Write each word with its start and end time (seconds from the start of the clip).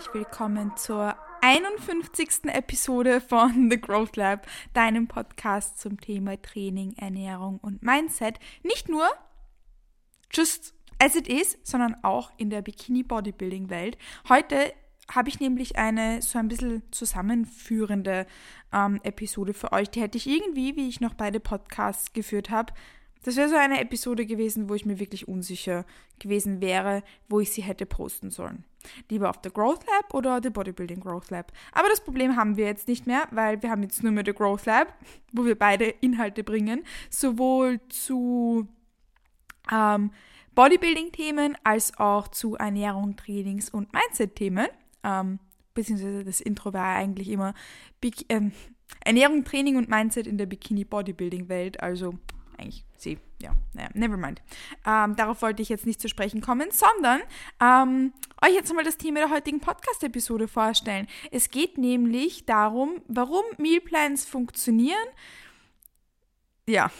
herzlich 0.00 0.14
willkommen 0.14 0.74
zur 0.78 1.14
51. 1.42 2.44
Episode 2.44 3.20
von 3.20 3.68
The 3.70 3.78
Growth 3.78 4.16
Lab, 4.16 4.46
deinem 4.72 5.08
Podcast 5.08 5.78
zum 5.78 6.00
Thema 6.00 6.40
Training, 6.40 6.94
Ernährung 6.96 7.58
und 7.58 7.82
Mindset. 7.82 8.38
Nicht 8.62 8.88
nur 8.88 9.06
just 10.32 10.74
as 10.98 11.16
it 11.16 11.28
is, 11.28 11.58
sondern 11.64 11.96
auch 12.02 12.32
in 12.38 12.48
der 12.48 12.62
Bikini 12.62 13.02
Bodybuilding 13.02 13.68
Welt. 13.68 13.98
Heute 14.30 14.72
habe 15.12 15.28
ich 15.28 15.38
nämlich 15.38 15.76
eine 15.76 16.22
so 16.22 16.38
ein 16.38 16.48
bisschen 16.48 16.82
zusammenführende 16.92 18.26
ähm, 18.72 19.00
Episode 19.02 19.52
für 19.52 19.70
euch. 19.72 19.90
Die 19.90 20.00
hätte 20.00 20.16
ich 20.16 20.26
irgendwie, 20.26 20.76
wie 20.76 20.88
ich 20.88 21.02
noch 21.02 21.12
beide 21.12 21.40
Podcasts 21.40 22.14
geführt 22.14 22.48
habe, 22.48 22.72
das 23.22 23.36
wäre 23.36 23.48
so 23.48 23.56
eine 23.56 23.80
Episode 23.80 24.24
gewesen, 24.26 24.68
wo 24.68 24.74
ich 24.74 24.86
mir 24.86 24.98
wirklich 24.98 25.28
unsicher 25.28 25.84
gewesen 26.18 26.60
wäre, 26.60 27.02
wo 27.28 27.40
ich 27.40 27.50
sie 27.50 27.62
hätte 27.62 27.86
posten 27.86 28.30
sollen. 28.30 28.64
Lieber 29.10 29.28
auf 29.28 29.40
der 29.40 29.50
Growth 29.50 29.84
Lab 29.86 30.14
oder 30.14 30.40
der 30.40 30.50
Bodybuilding 30.50 31.00
Growth 31.00 31.30
Lab. 31.30 31.52
Aber 31.72 31.88
das 31.88 32.02
Problem 32.02 32.36
haben 32.36 32.56
wir 32.56 32.66
jetzt 32.66 32.88
nicht 32.88 33.06
mehr, 33.06 33.28
weil 33.30 33.62
wir 33.62 33.70
haben 33.70 33.82
jetzt 33.82 34.02
nur 34.02 34.12
mehr 34.12 34.22
der 34.22 34.34
Growth 34.34 34.64
Lab, 34.64 34.94
wo 35.32 35.44
wir 35.44 35.58
beide 35.58 35.84
Inhalte 35.84 36.42
bringen, 36.42 36.84
sowohl 37.10 37.80
zu 37.88 38.66
ähm, 39.70 40.10
Bodybuilding-Themen 40.54 41.56
als 41.62 41.98
auch 41.98 42.28
zu 42.28 42.56
Ernährung, 42.56 43.16
Trainings 43.16 43.68
und 43.68 43.92
Mindset-Themen. 43.92 44.68
Ähm, 45.04 45.38
beziehungsweise 45.74 46.24
das 46.24 46.40
Intro 46.40 46.72
war 46.72 46.96
eigentlich 46.96 47.28
immer 47.28 47.54
Bik 48.00 48.24
ähm, 48.28 48.52
Ernährung, 49.04 49.44
Training 49.44 49.76
und 49.76 49.88
Mindset 49.88 50.26
in 50.26 50.36
der 50.36 50.46
Bikini-Bodybuilding-Welt. 50.46 51.80
Also 51.80 52.14
eigentlich 52.60 52.84
sie, 52.96 53.18
ja, 53.40 53.54
naja, 53.72 53.88
never 53.94 54.16
mind. 54.16 54.42
Ähm, 54.86 55.16
darauf 55.16 55.42
wollte 55.42 55.62
ich 55.62 55.68
jetzt 55.68 55.86
nicht 55.86 56.00
zu 56.00 56.08
sprechen 56.08 56.40
kommen, 56.40 56.68
sondern 56.70 57.20
ähm, 57.60 58.12
euch 58.44 58.54
jetzt 58.54 58.72
mal 58.74 58.84
das 58.84 58.98
Thema 58.98 59.20
der 59.20 59.30
heutigen 59.30 59.60
Podcast-Episode 59.60 60.48
vorstellen. 60.48 61.06
Es 61.30 61.50
geht 61.50 61.78
nämlich 61.78 62.44
darum, 62.44 63.02
warum 63.08 63.44
Mealplans 63.58 64.24
funktionieren. 64.24 64.96
Ja, 66.68 66.90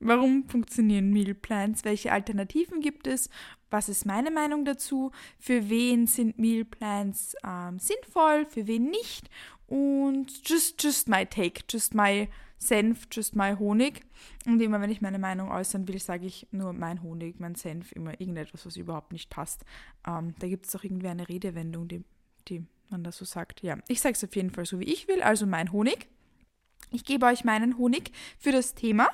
warum 0.00 0.48
funktionieren 0.48 1.10
Mealplans? 1.12 1.84
Welche 1.84 2.12
Alternativen 2.12 2.80
gibt 2.80 3.06
es? 3.06 3.28
Was 3.70 3.88
ist 3.88 4.04
meine 4.04 4.30
Meinung 4.30 4.64
dazu? 4.64 5.12
Für 5.38 5.68
wen 5.68 6.06
sind 6.06 6.38
Mealplans 6.38 7.36
ähm, 7.44 7.78
sinnvoll? 7.78 8.46
Für 8.46 8.66
wen 8.66 8.90
nicht? 8.90 9.30
Und 9.66 10.46
just, 10.46 10.82
just 10.82 11.08
my 11.08 11.24
take, 11.24 11.64
just 11.70 11.94
my 11.94 12.28
Senf, 12.62 13.06
just 13.10 13.36
my 13.36 13.54
Honig. 13.58 14.00
Und 14.46 14.60
immer 14.60 14.80
wenn 14.80 14.90
ich 14.90 15.00
meine 15.00 15.18
Meinung 15.18 15.50
äußern 15.50 15.86
will, 15.88 15.98
sage 15.98 16.26
ich 16.26 16.46
nur 16.50 16.72
mein 16.72 17.02
Honig, 17.02 17.38
mein 17.38 17.54
Senf, 17.54 17.92
immer 17.92 18.20
irgendetwas, 18.20 18.64
was 18.64 18.76
überhaupt 18.76 19.12
nicht 19.12 19.30
passt. 19.30 19.64
Ähm, 20.06 20.34
da 20.38 20.48
gibt 20.48 20.66
es 20.66 20.72
doch 20.72 20.84
irgendwie 20.84 21.08
eine 21.08 21.28
Redewendung, 21.28 21.88
die, 21.88 22.04
die 22.48 22.64
man 22.88 23.04
da 23.04 23.12
so 23.12 23.24
sagt. 23.24 23.62
Ja, 23.62 23.78
ich 23.88 24.00
sage 24.00 24.14
es 24.14 24.24
auf 24.24 24.34
jeden 24.36 24.50
Fall 24.50 24.64
so, 24.64 24.80
wie 24.80 24.84
ich 24.84 25.08
will, 25.08 25.22
also 25.22 25.46
mein 25.46 25.72
Honig. 25.72 26.08
Ich 26.90 27.04
gebe 27.04 27.26
euch 27.26 27.44
meinen 27.44 27.78
Honig 27.78 28.12
für 28.38 28.52
das 28.52 28.74
Thema. 28.74 29.08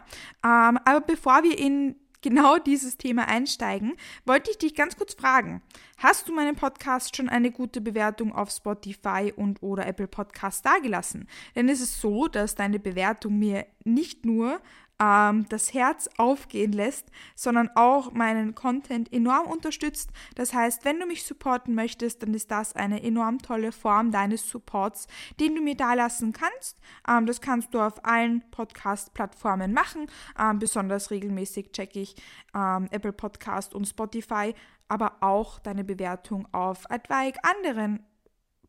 Ähm, 0.45 0.79
aber 0.85 1.01
bevor 1.01 1.43
wir 1.43 1.59
in 1.59 1.97
genau 2.23 2.59
dieses 2.59 2.97
Thema 2.97 3.29
einsteigen, 3.29 3.95
wollte 4.25 4.51
ich 4.51 4.59
dich 4.59 4.75
ganz 4.75 4.97
kurz 4.97 5.15
fragen. 5.15 5.63
Hast 5.99 6.29
du 6.29 6.35
meinen 6.35 6.57
Podcast 6.57 7.17
schon 7.17 7.29
eine 7.29 7.51
gute 7.51 7.81
Bewertung 7.81 8.33
auf 8.35 8.51
Spotify 8.51 9.33
und 9.35 9.63
oder 9.63 9.87
Apple 9.87 10.09
Podcast 10.09 10.65
dagelassen? 10.65 11.29
Denn 11.55 11.69
es 11.69 11.81
ist 11.81 12.01
so, 12.01 12.29
dass 12.29 12.55
deine 12.55 12.79
Bewertung 12.79 13.39
mir 13.39 13.67
nicht 13.85 14.25
nur 14.25 14.61
ähm, 15.01 15.47
das 15.49 15.75
Herz 15.75 16.09
aufgehen 16.17 16.73
lässt, 16.73 17.11
sondern 17.35 17.71
auch 17.75 18.13
meinen 18.13 18.55
Content 18.55 19.13
enorm 19.13 19.47
unterstützt. 19.47 20.11
Das 20.35 20.53
heißt, 20.53 20.85
wenn 20.85 21.01
du 21.01 21.07
mich 21.07 21.25
supporten 21.25 21.75
möchtest, 21.75 22.23
dann 22.23 22.35
ist 22.35 22.51
das 22.51 22.75
eine 22.75 23.03
enorm 23.03 23.39
tolle 23.39 23.73
Form 23.73 24.11
deines 24.11 24.49
Supports, 24.49 25.07
den 25.41 25.55
du 25.55 25.63
mir 25.63 25.77
da 25.77 25.95
lassen 25.95 26.33
kannst. 26.33 26.79
Ähm, 27.09 27.27
das 27.27 27.41
kannst 27.41 27.75
du 27.75 27.81
auf 27.81 28.05
allen 28.05 28.43
Podcast-Plattformen 28.51 29.73
machen. 29.73 30.07
Ähm, 30.39 30.59
besonders 30.59 31.11
regelmäßig 31.11 31.73
checke 31.73 32.01
ich 32.01 32.17
ähm, 32.55 32.89
Apple 32.91 33.13
Podcast 33.13 33.75
und 33.75 33.87
Spotify, 33.87 34.55
aber 34.89 35.19
auch 35.21 35.59
deine 35.59 35.85
Bewertung 35.85 36.49
auf 36.53 36.85
etwaig 36.91 37.37
anderen 37.43 38.05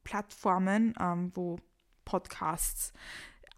Plattformen, 0.03 0.93
ähm, 0.99 1.31
wo 1.35 1.59
Podcasts 2.05 2.93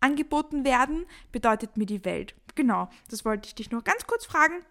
angeboten 0.01 0.65
werden, 0.65 1.05
bedeutet 1.31 1.77
mir 1.77 1.85
die 1.85 2.03
Welt. 2.03 2.35
Genau, 2.55 2.89
das 3.09 3.25
wollte 3.25 3.47
ich 3.47 3.55
dich 3.55 3.71
nur 3.71 3.83
ganz 3.83 4.05
kurz 4.07 4.25
fragen. 4.25 4.63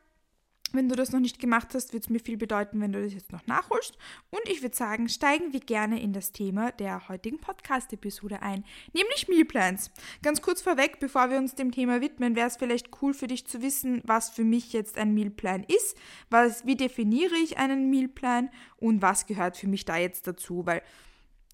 Wenn 0.72 0.88
du 0.88 0.94
das 0.94 1.10
noch 1.10 1.18
nicht 1.18 1.40
gemacht 1.40 1.74
hast, 1.74 1.92
wird 1.92 2.04
es 2.04 2.10
mir 2.10 2.20
viel 2.20 2.36
bedeuten, 2.36 2.80
wenn 2.80 2.92
du 2.92 3.02
das 3.02 3.12
jetzt 3.12 3.32
noch 3.32 3.44
nachholst. 3.46 3.98
Und 4.30 4.48
ich 4.48 4.62
würde 4.62 4.76
sagen, 4.76 5.08
steigen 5.08 5.52
wir 5.52 5.58
gerne 5.58 6.00
in 6.00 6.12
das 6.12 6.30
Thema 6.30 6.70
der 6.70 7.08
heutigen 7.08 7.40
Podcast-Episode 7.40 8.40
ein, 8.42 8.64
nämlich 8.92 9.26
Mealplans. 9.26 9.90
Ganz 10.22 10.42
kurz 10.42 10.62
vorweg, 10.62 11.00
bevor 11.00 11.28
wir 11.28 11.38
uns 11.38 11.56
dem 11.56 11.72
Thema 11.72 12.00
widmen, 12.00 12.36
wäre 12.36 12.46
es 12.46 12.56
vielleicht 12.56 13.02
cool 13.02 13.14
für 13.14 13.26
dich 13.26 13.46
zu 13.48 13.62
wissen, 13.62 14.00
was 14.04 14.30
für 14.30 14.44
mich 14.44 14.72
jetzt 14.72 14.96
ein 14.96 15.12
Mealplan 15.12 15.64
ist, 15.64 15.96
was, 16.30 16.64
wie 16.64 16.76
definiere 16.76 17.34
ich 17.34 17.58
einen 17.58 17.90
Mealplan 17.90 18.48
und 18.76 19.02
was 19.02 19.26
gehört 19.26 19.56
für 19.56 19.66
mich 19.66 19.84
da 19.84 19.96
jetzt 19.96 20.28
dazu, 20.28 20.66
weil 20.66 20.82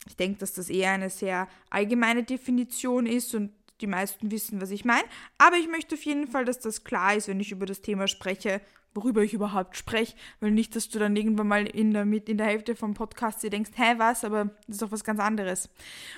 ich 0.07 0.17
denke, 0.17 0.39
dass 0.39 0.53
das 0.53 0.69
eher 0.69 0.93
eine 0.93 1.11
sehr 1.11 1.49
allgemeine 1.71 2.23
Definition 2.23 3.07
ist 3.07 3.35
und 3.35 3.51
die 3.81 3.87
meisten 3.87 4.31
wissen, 4.31 4.61
was 4.61 4.71
ich 4.71 4.85
meine. 4.85 5.05
Aber 5.39 5.57
ich 5.57 5.69
möchte 5.69 5.95
auf 5.95 6.05
jeden 6.05 6.27
Fall, 6.27 6.45
dass 6.45 6.61
das 6.61 6.85
klar 6.85 7.15
ist, 7.15 7.29
wenn 7.29 7.41
ich 7.41 7.53
über 7.53 7.67
das 7.67 7.81
Thema 7.81 8.09
spreche, 8.09 8.61
worüber 8.97 9.23
ich 9.23 9.35
überhaupt 9.35 9.77
spreche, 9.77 10.17
weil 10.41 10.51
nicht, 10.51 10.75
dass 10.75 10.89
du 10.89 10.99
dann 10.99 11.15
irgendwann 11.15 11.49
mal 11.49 11.67
in 11.67 11.93
der, 11.93 12.05
mit 12.05 12.29
in 12.29 12.39
der 12.39 12.47
Hälfte 12.47 12.75
vom 12.75 12.95
Podcast 12.95 13.43
dir 13.43 13.51
denkst, 13.51 13.73
hä, 13.75 13.95
was, 13.99 14.25
aber 14.25 14.47
das 14.67 14.77
ist 14.77 14.83
doch 14.83 14.91
was 14.91 15.05
ganz 15.05 15.21
anderes. 15.21 15.69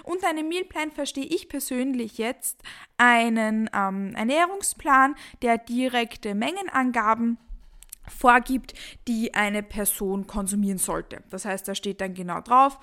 Unter 0.04 0.28
einem 0.28 0.48
Mealplan 0.48 0.92
verstehe 0.92 1.26
ich 1.26 1.48
persönlich 1.48 2.18
jetzt 2.18 2.62
einen 2.96 3.68
ähm, 3.74 4.14
Ernährungsplan, 4.14 5.16
der 5.42 5.58
direkte 5.58 6.34
Mengenangaben 6.34 7.38
vorgibt, 8.08 8.74
die 9.06 9.34
eine 9.34 9.62
Person 9.62 10.26
konsumieren 10.26 10.78
sollte. 10.78 11.22
Das 11.30 11.44
heißt, 11.44 11.68
da 11.68 11.74
steht 11.74 12.00
dann 12.00 12.14
genau 12.14 12.40
drauf, 12.40 12.78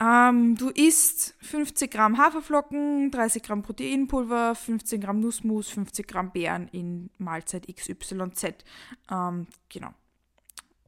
ähm, 0.00 0.56
du 0.56 0.70
isst 0.70 1.34
50 1.40 1.90
Gramm 1.90 2.18
Haferflocken, 2.18 3.10
30 3.10 3.42
Gramm 3.42 3.62
Proteinpulver, 3.62 4.54
15 4.54 5.00
Gramm 5.00 5.20
Nussmus, 5.20 5.68
50 5.70 6.06
Gramm 6.06 6.32
Beeren 6.32 6.68
in 6.68 7.10
Mahlzeit 7.18 7.66
XYZ. 7.68 8.64
Ähm, 9.10 9.46
genau. 9.68 9.90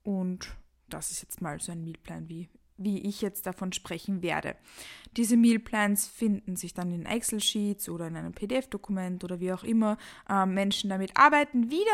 Und 0.03 0.57
das 0.89 1.11
ist 1.11 1.23
jetzt 1.23 1.41
mal 1.41 1.61
so 1.61 1.73
ein 1.73 1.85
Mealplan, 1.85 2.29
wie, 2.29 2.49
wie 2.79 3.01
ich 3.01 3.23
jetzt 3.23 3.47
davon 3.47 3.73
sprechen 3.73 4.23
werde. 4.23 4.57
Diese 5.17 5.37
Mealplans 5.37 6.07
finden 6.07 6.57
sich 6.57 6.75
dann 6.75 6.91
in 6.91 7.07
Excel-Sheets 7.07 7.89
oder 7.89 8.07
in 8.07 8.17
einem 8.17 8.33
PDF-Dokument 8.33 9.25
oder 9.25 9.41
wie 9.41 9.53
auch 9.53 9.65
immer. 9.65 9.97
Ähm, 10.29 10.53
Menschen 10.53 10.91
damit 10.91 11.17
arbeiten 11.17 11.71
wieder 11.71 11.87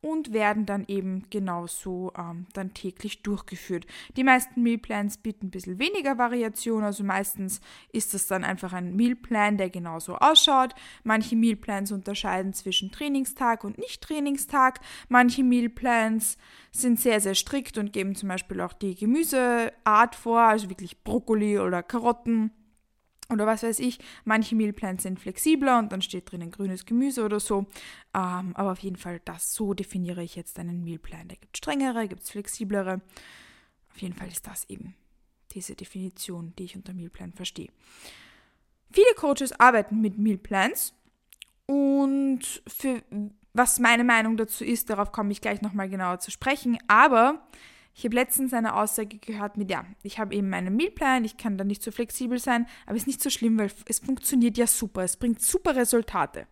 und 0.00 0.32
werden 0.32 0.64
dann 0.64 0.84
eben 0.86 1.24
genauso 1.28 2.12
ähm, 2.16 2.46
dann 2.52 2.72
täglich 2.74 3.22
durchgeführt. 3.22 3.84
Die 4.16 4.22
meisten 4.22 4.62
Mealplans 4.62 5.18
bieten 5.18 5.46
ein 5.46 5.50
bisschen 5.50 5.80
weniger 5.80 6.18
Variation, 6.18 6.84
also 6.84 7.02
meistens 7.02 7.60
ist 7.92 8.14
das 8.14 8.28
dann 8.28 8.44
einfach 8.44 8.72
ein 8.72 8.94
Mealplan, 8.94 9.56
der 9.56 9.70
genauso 9.70 10.14
ausschaut. 10.16 10.74
Manche 11.02 11.34
Mealplans 11.34 11.90
unterscheiden 11.90 12.52
zwischen 12.52 12.92
Trainingstag 12.92 13.64
und 13.64 13.78
Nicht-Trainingstag. 13.78 14.78
Manche 15.08 15.42
Mealplans 15.42 16.38
sind 16.70 17.00
sehr, 17.00 17.20
sehr 17.20 17.34
strikt 17.34 17.76
und 17.76 17.92
geben 17.92 18.14
zum 18.14 18.28
Beispiel 18.28 18.60
auch 18.60 18.72
die 18.72 18.94
Gemüseart 18.94 20.14
vor, 20.14 20.27
also 20.36 20.68
wirklich 20.68 21.02
Brokkoli 21.02 21.58
oder 21.58 21.82
Karotten 21.82 22.50
oder 23.30 23.46
was 23.46 23.62
weiß 23.62 23.78
ich, 23.80 23.98
manche 24.24 24.54
Mealplans 24.54 25.02
sind 25.02 25.20
flexibler 25.20 25.78
und 25.78 25.92
dann 25.92 26.00
steht 26.00 26.30
drinnen 26.30 26.50
grünes 26.50 26.86
Gemüse 26.86 27.24
oder 27.24 27.40
so. 27.40 27.66
Ähm, 28.14 28.52
aber 28.54 28.72
auf 28.72 28.78
jeden 28.78 28.96
Fall, 28.96 29.20
das 29.24 29.52
so 29.52 29.74
definiere 29.74 30.22
ich 30.22 30.34
jetzt 30.34 30.58
einen 30.58 30.82
Mealplan. 30.82 31.28
Da 31.28 31.34
gibt 31.34 31.54
es 31.54 31.58
strengere, 31.58 32.08
gibt 32.08 32.22
es 32.22 32.30
flexiblere. 32.30 33.02
Auf 33.90 34.00
jeden 34.00 34.14
Fall 34.14 34.28
ist 34.28 34.46
das 34.46 34.68
eben 34.70 34.94
diese 35.52 35.74
Definition, 35.74 36.54
die 36.58 36.64
ich 36.64 36.76
unter 36.76 36.94
Mealplan 36.94 37.32
verstehe. 37.32 37.68
Viele 38.90 39.14
Coaches 39.16 39.52
arbeiten 39.60 40.00
mit 40.00 40.18
Mealplans 40.18 40.94
und 41.66 42.62
für 42.66 43.02
was 43.52 43.78
meine 43.78 44.04
Meinung 44.04 44.36
dazu 44.36 44.64
ist, 44.64 44.88
darauf 44.88 45.12
komme 45.12 45.32
ich 45.32 45.40
gleich 45.40 45.60
nochmal 45.60 45.88
genauer 45.88 46.20
zu 46.20 46.30
sprechen. 46.30 46.78
Aber 46.86 47.46
ich 47.98 48.04
habe 48.04 48.14
letztens 48.14 48.54
eine 48.54 48.76
Aussage 48.76 49.18
gehört 49.18 49.56
mit, 49.56 49.72
ja, 49.72 49.84
ich 50.04 50.20
habe 50.20 50.32
eben 50.32 50.50
meinen 50.50 50.76
Mealplan, 50.76 51.24
ich 51.24 51.36
kann 51.36 51.58
da 51.58 51.64
nicht 51.64 51.82
so 51.82 51.90
flexibel 51.90 52.38
sein, 52.38 52.68
aber 52.86 52.94
es 52.94 53.02
ist 53.02 53.06
nicht 53.08 53.20
so 53.20 53.28
schlimm, 53.28 53.58
weil 53.58 53.72
es 53.86 53.98
funktioniert 53.98 54.56
ja 54.56 54.68
super, 54.68 55.02
es 55.02 55.16
bringt 55.16 55.42
super 55.42 55.74
Resultate. 55.74 56.46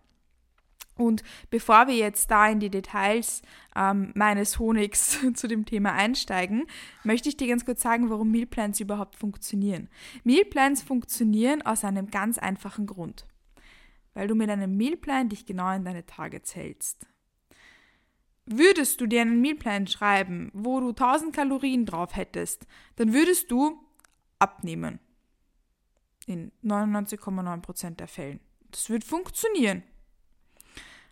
Und 0.96 1.22
bevor 1.48 1.86
wir 1.86 1.94
jetzt 1.94 2.32
da 2.32 2.48
in 2.48 2.58
die 2.58 2.68
Details 2.68 3.42
ähm, 3.76 4.10
meines 4.16 4.58
Honigs 4.58 5.20
zu 5.34 5.46
dem 5.46 5.66
Thema 5.66 5.92
einsteigen, 5.92 6.66
möchte 7.04 7.28
ich 7.28 7.36
dir 7.36 7.46
ganz 7.46 7.64
kurz 7.64 7.80
sagen, 7.80 8.10
warum 8.10 8.32
Mealplans 8.32 8.80
überhaupt 8.80 9.14
funktionieren. 9.14 9.88
Mealplans 10.24 10.82
funktionieren 10.82 11.62
aus 11.62 11.84
einem 11.84 12.10
ganz 12.10 12.38
einfachen 12.38 12.86
Grund. 12.86 13.24
Weil 14.14 14.26
du 14.26 14.34
mit 14.34 14.50
einem 14.50 14.76
Mealplan 14.76 15.28
dich 15.28 15.46
genau 15.46 15.72
in 15.72 15.84
deine 15.84 16.06
Targets 16.06 16.56
hältst. 16.56 17.06
Würdest 18.46 19.00
du 19.00 19.06
dir 19.06 19.22
einen 19.22 19.40
Mealplan 19.40 19.88
schreiben, 19.88 20.50
wo 20.54 20.80
du 20.80 20.90
1000 20.90 21.34
Kalorien 21.34 21.84
drauf 21.84 22.14
hättest, 22.14 22.66
dann 22.94 23.12
würdest 23.12 23.50
du 23.50 23.80
abnehmen. 24.38 25.00
In 26.26 26.52
99,9% 26.64 27.96
der 27.96 28.08
Fällen. 28.08 28.40
Das 28.70 28.88
wird 28.88 29.04
funktionieren. 29.04 29.82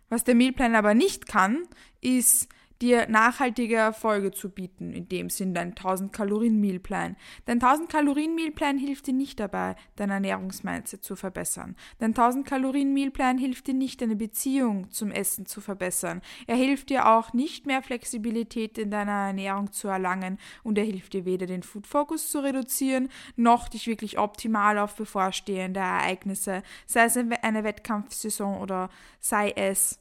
Was 0.09 0.23
der 0.23 0.35
Mealplan 0.35 0.75
aber 0.75 0.93
nicht 0.93 1.27
kann, 1.27 1.67
ist 1.99 2.47
dir 2.81 3.07
nachhaltige 3.09 3.75
Erfolge 3.75 4.31
zu 4.31 4.49
bieten, 4.49 4.93
in 4.93 5.07
dem 5.07 5.29
Sinn 5.29 5.53
dein 5.53 5.69
1000 5.69 6.11
Kalorien 6.11 6.59
Mealplan. 6.59 7.15
Dein 7.45 7.61
1000 7.61 7.89
Kalorien 7.89 8.35
Mealplan 8.35 8.77
hilft 8.77 9.07
dir 9.07 9.13
nicht 9.13 9.39
dabei, 9.39 9.75
dein 9.95 10.09
Ernährungsmindset 10.09 11.03
zu 11.03 11.15
verbessern. 11.15 11.75
Dein 11.99 12.11
1000 12.11 12.45
Kalorien 12.45 12.93
Mealplan 12.93 13.37
hilft 13.37 13.67
dir 13.67 13.73
nicht, 13.73 14.01
deine 14.01 14.15
Beziehung 14.15 14.91
zum 14.91 15.11
Essen 15.11 15.45
zu 15.45 15.61
verbessern. 15.61 16.21
Er 16.47 16.55
hilft 16.55 16.89
dir 16.89 17.07
auch 17.07 17.33
nicht 17.33 17.65
mehr 17.65 17.81
Flexibilität 17.81 18.77
in 18.77 18.91
deiner 18.91 19.27
Ernährung 19.27 19.71
zu 19.71 19.87
erlangen 19.87 20.37
und 20.63 20.77
er 20.77 20.83
hilft 20.83 21.13
dir 21.13 21.25
weder 21.25 21.45
den 21.45 21.63
Food 21.63 21.87
Focus 21.87 22.29
zu 22.29 22.39
reduzieren, 22.43 23.09
noch 23.35 23.69
dich 23.69 23.87
wirklich 23.87 24.19
optimal 24.19 24.77
auf 24.77 24.95
bevorstehende 24.95 25.79
Ereignisse, 25.79 26.63
sei 26.85 27.05
es 27.05 27.17
eine 27.17 27.63
Wettkampfsaison 27.63 28.61
oder 28.61 28.89
sei 29.19 29.51
es 29.51 29.99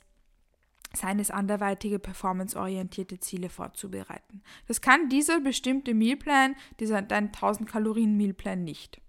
seines 0.97 1.31
anderweitige 1.31 1.99
performanceorientierte 1.99 3.21
Ziele 3.21 3.49
vorzubereiten. 3.49 4.43
Das 4.67 4.81
kann 4.81 5.09
dieser 5.09 5.41
bestimmte 5.41 5.95
Mealplan, 5.95 6.57
dieser 6.81 7.03
dein 7.03 7.27
1000 7.27 7.69
Kalorien 7.69 8.17
Mealplan 8.17 8.65
nicht. 8.65 9.01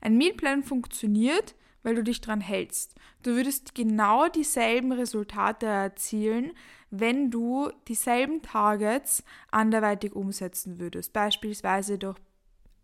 Ein 0.00 0.16
Mealplan 0.16 0.62
funktioniert, 0.62 1.54
weil 1.82 1.94
du 1.94 2.02
dich 2.02 2.20
dran 2.20 2.40
hältst. 2.40 2.96
Du 3.22 3.36
würdest 3.36 3.74
genau 3.74 4.28
dieselben 4.28 4.92
Resultate 4.92 5.66
erzielen, 5.66 6.52
wenn 6.90 7.30
du 7.30 7.70
dieselben 7.88 8.42
Targets 8.42 9.22
anderweitig 9.50 10.14
umsetzen 10.14 10.78
würdest. 10.80 11.12
Beispielsweise 11.12 11.98
durch 11.98 12.16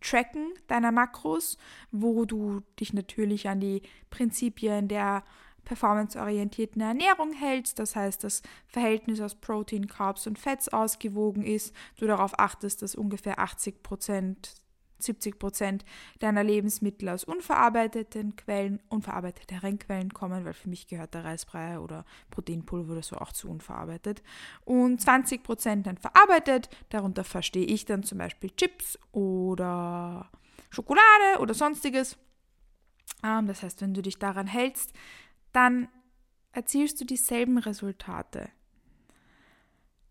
Tracken 0.00 0.52
deiner 0.66 0.92
Makros, 0.92 1.56
wo 1.90 2.24
du 2.24 2.60
dich 2.78 2.92
natürlich 2.92 3.48
an 3.48 3.60
die 3.60 3.82
Prinzipien 4.10 4.88
der 4.88 5.24
performanceorientierten 5.64 6.82
Ernährung 6.82 7.32
hältst, 7.32 7.78
das 7.78 7.96
heißt, 7.96 8.24
das 8.24 8.42
Verhältnis 8.66 9.20
aus 9.20 9.34
Protein, 9.34 9.86
Carbs 9.86 10.26
und 10.26 10.38
Fetts 10.38 10.68
ausgewogen 10.68 11.42
ist, 11.44 11.74
du 11.98 12.06
darauf 12.06 12.38
achtest, 12.38 12.82
dass 12.82 12.94
ungefähr 12.94 13.38
80 13.38 13.82
Prozent, 13.82 14.54
70 14.98 15.38
Prozent 15.38 15.84
deiner 16.20 16.44
Lebensmittel 16.44 17.08
aus 17.08 17.24
unverarbeiteten 17.24 18.36
Quellen, 18.36 18.80
unverarbeiteten 18.88 19.78
Quellen 19.78 20.12
kommen, 20.12 20.44
weil 20.44 20.52
für 20.52 20.68
mich 20.68 20.86
gehört 20.86 21.14
der 21.14 21.24
Reisbrei 21.24 21.78
oder 21.80 22.04
Proteinpulver 22.30 22.92
oder 22.92 23.02
so 23.02 23.16
auch 23.16 23.32
zu 23.32 23.48
unverarbeitet. 23.48 24.22
Und 24.64 25.00
20 25.00 25.42
Prozent 25.42 25.86
dann 25.86 25.98
verarbeitet, 25.98 26.68
darunter 26.90 27.24
verstehe 27.24 27.66
ich 27.66 27.84
dann 27.84 28.04
zum 28.04 28.18
Beispiel 28.18 28.50
Chips 28.50 28.98
oder 29.10 30.30
Schokolade 30.70 31.40
oder 31.40 31.54
sonstiges. 31.54 32.16
Ähm, 33.24 33.46
das 33.46 33.62
heißt, 33.62 33.80
wenn 33.80 33.94
du 33.94 34.02
dich 34.02 34.18
daran 34.18 34.46
hältst, 34.46 34.92
dann 35.52 35.88
erzielst 36.52 37.00
du 37.00 37.04
dieselben 37.04 37.58
Resultate. 37.58 38.50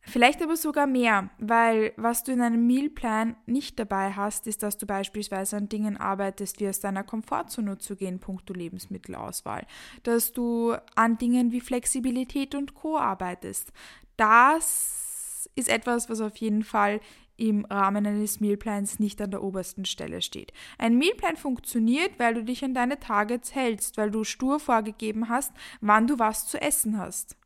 Vielleicht 0.04 0.42
aber 0.42 0.58
sogar 0.58 0.88
mehr, 0.88 1.30
weil 1.38 1.94
was 1.96 2.24
du 2.24 2.32
in 2.32 2.42
einem 2.42 2.66
Mealplan 2.66 3.36
nicht 3.46 3.78
dabei 3.78 4.12
hast, 4.14 4.48
ist, 4.48 4.64
dass 4.64 4.78
du 4.78 4.88
beispielsweise 4.88 5.58
an 5.58 5.70
Dingen 5.70 5.96
arbeitest, 5.96 6.60
wie 6.60 6.68
aus 6.68 6.80
deiner 6.80 7.04
Komfortzone 7.04 7.78
zu 7.78 7.96
gehen, 7.96 8.20
puncto 8.20 8.54
Lebensmittelauswahl. 8.54 9.68
Dass 10.02 10.34
du 10.34 10.76
an 10.96 11.20
Dingen 11.20 11.52
wie 11.52 11.62
Flexibilität 11.62 12.56
und 12.56 12.74
Co. 12.74 12.98
arbeitest. 12.98 13.72
Das 14.18 15.50
ist 15.56 15.70
etwas, 15.70 16.10
was 16.10 16.20
auf 16.20 16.36
jeden 16.38 16.64
Fall 16.64 17.00
im 17.38 17.66
Rahmen 17.66 18.06
eines 18.06 18.40
Mealplans 18.40 19.00
nicht 19.00 19.22
an 19.22 19.32
der 19.32 19.44
obersten 19.44 19.86
Stelle 19.86 20.22
steht. 20.22 20.54
Ein 20.78 20.98
Mealplan 20.98 21.38
funktioniert, 21.38 22.20
weil 22.20 22.36
du 22.36 22.44
dich 22.44 22.64
an 22.64 22.74
deine 22.74 23.00
Targets 23.00 23.56
hältst, 23.56 23.98
weil 23.98 24.12
du 24.12 24.24
stur 24.24 24.60
vorgegeben 24.60 25.30
hast, 25.30 25.54
wann 25.82 26.08
du 26.08 26.20
was 26.20 26.48
zu 26.48 26.62
essen 26.62 26.98
hast. 26.98 27.38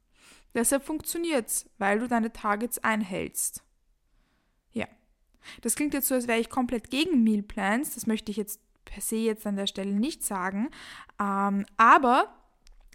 Deshalb 0.53 0.83
funktioniert 0.83 1.47
es, 1.47 1.69
weil 1.77 1.99
du 1.99 2.07
deine 2.07 2.31
Targets 2.31 2.79
einhältst. 2.79 3.63
Ja. 4.71 4.87
Das 5.61 5.75
klingt 5.75 5.93
jetzt 5.93 6.07
so, 6.07 6.15
als 6.15 6.27
wäre 6.27 6.39
ich 6.39 6.49
komplett 6.49 6.89
gegen 6.89 7.23
Mealplans. 7.23 7.93
Das 7.93 8.07
möchte 8.07 8.31
ich 8.31 8.37
jetzt 8.37 8.61
per 8.85 9.01
se 9.01 9.17
jetzt 9.17 9.45
an 9.45 9.57
der 9.57 9.67
Stelle 9.67 9.93
nicht 9.93 10.23
sagen. 10.23 10.69
Ähm, 11.19 11.65
aber 11.77 12.33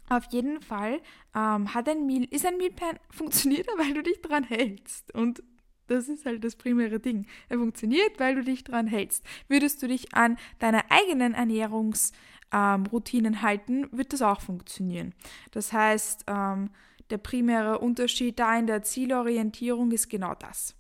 auf 0.09 0.25
jeden 0.31 0.61
Fall 0.61 1.01
ähm, 1.35 1.73
hat 1.73 1.89
ein 1.89 2.07
Meal, 2.07 2.25
ist 2.31 2.47
ein 2.47 2.57
Mealplan 2.57 2.99
funktioniert, 3.11 3.69
weil 3.77 3.95
du 3.95 4.03
dich 4.03 4.21
dran 4.21 4.45
hältst. 4.45 5.15
Und 5.15 5.43
das 5.91 6.09
ist 6.09 6.25
halt 6.25 6.45
das 6.45 6.57
primäre 6.57 7.01
Ding. 7.01 7.27
Er 7.49 7.59
funktioniert, 7.59 8.19
weil 8.19 8.37
du 8.37 8.43
dich 8.43 8.65
dran 8.65 8.87
hältst. 8.87 9.25
Würdest 9.49 9.83
du 9.83 9.89
dich 9.89 10.15
an 10.15 10.39
deine 10.59 10.91
eigenen 10.91 11.35
Ernährungsroutinen 11.35 13.35
ähm, 13.35 13.43
halten, 13.43 13.89
wird 13.91 14.13
das 14.13 14.23
auch 14.23 14.41
funktionieren. 14.41 15.15
Das 15.51 15.73
heißt, 15.73 16.25
ähm, 16.29 16.71
der 17.11 17.19
primäre 17.19 17.79
Unterschied 17.79 18.39
da 18.39 18.57
in 18.57 18.69
der 18.69 18.83
Zielorientierung 18.83 19.91
ist 19.91 20.09
genau 20.09 20.35
das. 20.35 20.77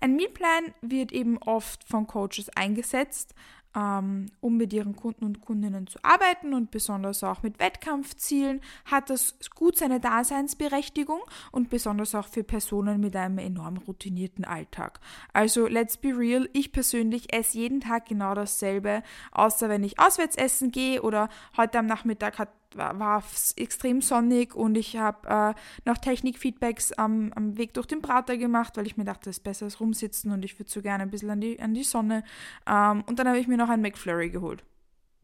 Ein 0.00 0.16
Mealplan 0.16 0.74
wird 0.82 1.12
eben 1.12 1.38
oft 1.38 1.84
von 1.84 2.06
Coaches 2.06 2.50
eingesetzt, 2.54 3.34
um 3.72 4.56
mit 4.56 4.72
ihren 4.72 4.96
Kunden 4.96 5.24
und 5.24 5.40
Kundinnen 5.40 5.86
zu 5.86 5.98
arbeiten 6.02 6.54
und 6.54 6.72
besonders 6.72 7.22
auch 7.22 7.44
mit 7.44 7.60
Wettkampfzielen 7.60 8.60
hat 8.84 9.10
das 9.10 9.36
gut 9.54 9.76
seine 9.76 10.00
Daseinsberechtigung 10.00 11.20
und 11.52 11.70
besonders 11.70 12.16
auch 12.16 12.26
für 12.26 12.42
Personen 12.42 13.00
mit 13.00 13.14
einem 13.14 13.38
enorm 13.38 13.76
routinierten 13.76 14.44
Alltag. 14.44 14.98
Also 15.32 15.68
let's 15.68 15.96
be 15.96 16.08
real, 16.08 16.48
ich 16.52 16.72
persönlich 16.72 17.32
esse 17.32 17.58
jeden 17.58 17.80
Tag 17.80 18.06
genau 18.06 18.34
dasselbe, 18.34 19.04
außer 19.30 19.68
wenn 19.68 19.84
ich 19.84 20.00
auswärts 20.00 20.36
essen 20.36 20.72
gehe 20.72 21.02
oder 21.02 21.28
heute 21.56 21.78
am 21.78 21.86
Nachmittag 21.86 22.38
hat 22.38 22.48
war 22.74 23.18
es 23.18 23.52
extrem 23.56 24.00
sonnig 24.00 24.54
und 24.54 24.76
ich 24.76 24.96
habe 24.96 25.54
äh, 25.56 25.88
noch 25.88 25.98
Technikfeedbacks 25.98 26.92
am, 26.92 27.32
am 27.34 27.56
Weg 27.56 27.74
durch 27.74 27.86
den 27.86 28.02
Prater 28.02 28.36
gemacht, 28.36 28.76
weil 28.76 28.86
ich 28.86 28.96
mir 28.96 29.04
dachte, 29.04 29.30
es 29.30 29.38
ist 29.38 29.44
besser 29.44 29.66
als 29.66 29.80
rumsitzen 29.80 30.30
und 30.32 30.44
ich 30.44 30.58
würde 30.58 30.70
so 30.70 30.82
gerne 30.82 31.02
ein 31.02 31.10
bisschen 31.10 31.30
an 31.30 31.40
die, 31.40 31.60
an 31.60 31.74
die 31.74 31.84
Sonne. 31.84 32.22
Ähm, 32.66 33.02
und 33.06 33.18
dann 33.18 33.28
habe 33.28 33.38
ich 33.38 33.48
mir 33.48 33.56
noch 33.56 33.68
ein 33.68 33.80
McFlurry 33.82 34.30
geholt. 34.30 34.64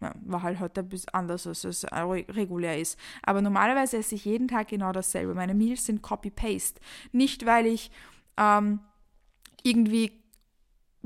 Ja, 0.00 0.12
war 0.26 0.42
halt 0.42 0.60
heute 0.60 0.80
ein 0.80 0.88
bisschen 0.88 1.14
anders, 1.14 1.46
als 1.46 1.64
es 1.64 1.86
regulär 1.90 2.78
ist. 2.78 2.98
Aber 3.22 3.40
normalerweise 3.40 3.96
esse 3.96 4.14
ich 4.14 4.26
jeden 4.26 4.46
Tag 4.46 4.68
genau 4.68 4.92
dasselbe. 4.92 5.34
Meine 5.34 5.54
Meals 5.54 5.86
sind 5.86 6.02
Copy-Paste. 6.02 6.80
Nicht, 7.12 7.46
weil 7.46 7.66
ich 7.66 7.90
ähm, 8.36 8.80
irgendwie 9.62 10.12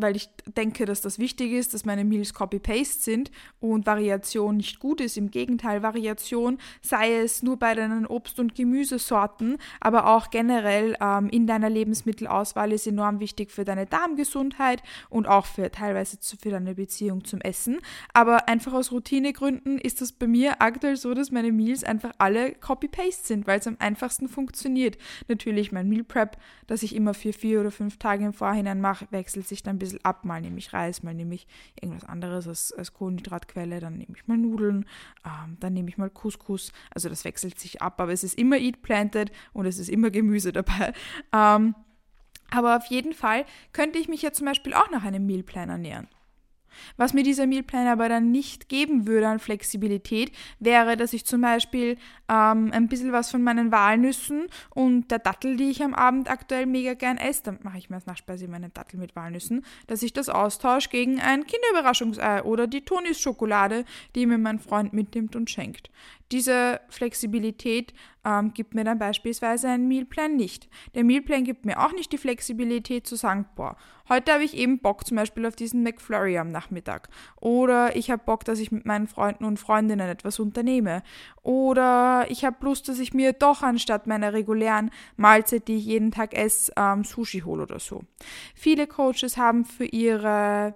weil 0.03 0.17
ich 0.17 0.29
denke, 0.57 0.85
dass 0.85 1.01
das 1.01 1.19
wichtig 1.19 1.53
ist, 1.53 1.75
dass 1.75 1.85
meine 1.85 2.05
Meals 2.05 2.35
Copy-Paste 2.35 3.03
sind 3.03 3.31
und 3.61 3.87
Variation 3.87 4.57
nicht 4.57 4.79
gut 4.79 5.01
ist. 5.01 5.17
Im 5.17 5.31
Gegenteil, 5.31 5.83
Variation 5.83 6.59
sei 6.81 7.17
es 7.17 7.43
nur 7.43 7.59
bei 7.59 7.75
deinen 7.75 8.07
Obst- 8.07 8.39
und 8.39 8.55
Gemüsesorten, 8.55 9.59
aber 9.81 10.07
auch 10.07 10.31
generell 10.31 10.97
ähm, 11.01 11.29
in 11.31 11.47
deiner 11.47 11.71
Lebensmittelauswahl 11.71 12.73
ist 12.73 12.87
enorm 12.87 13.21
wichtig 13.21 13.51
für 13.51 13.65
deine 13.65 13.87
Darmgesundheit 13.87 14.83
und 15.09 15.27
auch 15.27 15.47
für 15.47 15.71
teilweise 15.71 16.19
für 16.41 16.51
deine 16.51 16.75
Beziehung 16.75 17.25
zum 17.25 17.41
Essen. 17.41 17.79
Aber 18.13 18.49
einfach 18.49 18.73
aus 18.73 18.93
Routinegründen 18.93 19.79
ist 19.79 20.01
das 20.01 20.13
bei 20.13 20.27
mir 20.27 20.61
aktuell 20.61 20.97
so, 20.97 21.15
dass 21.15 21.31
meine 21.31 21.53
Meals 21.53 21.85
einfach 21.85 22.13
alle 22.19 22.53
Copy-Paste 22.53 23.27
sind, 23.27 23.47
weil 23.47 23.59
es 23.59 23.67
am 23.67 23.77
einfachsten 23.79 24.29
funktioniert. 24.29 24.99
Natürlich 25.29 25.73
mein 25.73 25.89
Meal 25.89 26.05
Prep, 26.05 26.37
das 26.67 26.83
ich 26.83 26.95
immer 26.95 27.15
für 27.15 27.33
vier 27.33 27.61
oder 27.61 27.71
fünf 27.71 27.99
Tage 27.99 28.25
im 28.25 28.33
Vorhinein 28.33 28.81
mache, 28.81 29.07
wechselt 29.11 29.49
sich 29.49 29.63
dann 29.63 29.77
ein 29.77 29.79
bisschen 29.79 29.90
bisschen 29.91 30.05
ab. 30.05 30.25
Mal 30.25 30.41
nehme 30.41 30.59
ich 30.59 30.73
Reis, 30.73 31.03
mal 31.03 31.15
nehme 31.15 31.35
ich 31.35 31.47
irgendwas 31.81 32.09
anderes 32.09 32.47
als, 32.49 32.73
als 32.73 32.93
Kohlenhydratquelle, 32.93 33.81
dann 33.81 33.99
nehme 33.99 34.15
ich 34.17 34.27
mal 34.27 34.39
Nudeln, 34.39 34.87
ähm, 35.25 35.57
dann 35.61 35.73
nehme 35.73 35.89
ich 35.89 35.99
mal 35.99 36.11
Couscous. 36.11 36.73
Also 36.95 37.09
das 37.09 37.25
wechselt 37.25 37.59
sich 37.59 37.83
ab, 37.83 38.01
aber 38.01 38.13
es 38.13 38.25
ist 38.25 38.39
immer 38.39 38.59
Eat 38.59 38.83
Planted 38.83 39.31
und 39.53 39.67
es 39.67 39.79
ist 39.79 39.89
immer 39.89 40.11
Gemüse 40.11 40.53
dabei. 40.53 40.93
Ähm, 41.33 41.75
aber 42.51 42.77
auf 42.77 42.87
jeden 42.87 43.13
Fall 43.13 43.45
könnte 43.73 43.99
ich 43.99 44.09
mich 44.09 44.23
ja 44.23 44.33
zum 44.33 44.47
Beispiel 44.47 44.75
auch 44.75 44.91
nach 44.91 45.05
einem 45.05 45.27
Mealplan 45.27 45.69
ernähren. 45.69 46.09
Was 46.97 47.15
mir 47.15 47.23
dieser 47.23 47.47
Mealplan 47.47 47.87
aber 47.87 48.09
dann 48.09 48.31
nicht 48.31 48.69
geben 48.69 49.07
würde 49.07 49.29
an 49.29 49.39
Flexibilität, 49.39 50.33
wäre, 50.59 50.97
dass 50.97 51.13
ich 51.13 51.25
zum 51.25 51.41
Beispiel 51.41 51.97
ähm, 52.29 52.71
ein 52.73 52.89
bisschen 52.89 53.13
was 53.13 53.31
von 53.31 53.43
meinen 53.43 53.73
Walnüssen 53.73 54.47
und 54.75 55.11
der 55.11 55.19
Dattel, 55.19 55.57
die 55.57 55.71
ich 55.71 55.83
am 55.83 55.95
Abend 55.95 56.31
aktuell 56.31 56.67
mega 56.67 56.95
gern 56.95 57.17
esse, 57.17 57.43
dann 57.45 57.59
mache 57.63 57.79
ich 57.79 57.91
mir 57.91 57.97
als 57.97 58.07
Nachspeise 58.07 58.49
meine 58.49 58.71
Dattel 58.71 58.99
mit 58.99 59.17
Walnüssen, 59.17 59.65
dass 59.87 60.03
ich 60.03 60.13
das 60.13 60.29
austausche 60.29 60.89
gegen 60.91 61.21
ein 61.21 61.45
Kinderüberraschungsei 61.47 62.43
oder 62.43 62.67
die 62.67 62.85
Tonis-Schokolade, 62.85 63.85
die 64.15 64.27
mir 64.27 64.39
mein 64.39 64.59
Freund 64.59 64.93
mitnimmt 64.93 65.37
und 65.37 65.51
schenkt. 65.51 65.91
Diese 66.33 66.81
Flexibilität 66.89 67.93
ähm, 68.25 68.53
gibt 68.55 68.75
mir 68.75 68.85
dann 68.85 68.99
beispielsweise 68.99 69.69
ein 69.69 69.89
Mealplan 69.89 70.37
nicht. 70.37 70.69
Der 70.95 71.03
Mealplan 71.03 71.43
gibt 71.45 71.65
mir 71.65 71.85
auch 71.85 71.93
nicht 71.93 72.13
die 72.13 72.19
Flexibilität 72.19 73.07
zu 73.07 73.17
sagen, 73.17 73.47
boah, 73.57 73.77
heute 74.09 74.33
habe 74.33 74.45
ich 74.45 74.57
eben 74.57 74.79
Bock 74.79 75.07
zum 75.07 75.17
Beispiel 75.17 75.45
auf 75.47 75.57
diesen 75.57 75.83
McFlurry 75.83 76.39
am 76.39 76.53
Nachmittag. 76.53 77.09
Oder 77.41 77.97
ich 77.97 78.11
habe 78.11 78.23
Bock, 78.25 78.45
dass 78.45 78.61
ich 78.61 78.71
mit 78.71 78.87
meinen 78.87 79.09
Freunden 79.09 79.45
und 79.45 79.59
Freundinnen 79.59 80.09
etwas 80.09 80.39
unternehme. 80.39 81.03
Oder 81.43 82.27
ich 82.29 82.45
habe 82.45 82.65
Lust, 82.65 82.89
dass 82.89 83.01
ich 83.01 83.13
mir 83.13 83.33
doch 83.33 83.63
anstatt 83.63 84.07
meiner 84.07 84.33
regulären 84.33 84.91
Mahlzeit, 85.17 85.67
die 85.67 85.77
ich 85.77 85.87
jeden 85.87 86.13
Tag 86.13 86.35
esse, 86.35 86.73
ähm, 86.77 87.03
Sushi 87.05 87.41
hole 87.41 87.63
oder 87.63 87.81
so. 87.81 88.03
Viele 88.55 88.87
Coaches 88.87 89.37
haben 89.37 89.65
für 89.65 89.87
ihre 89.87 90.75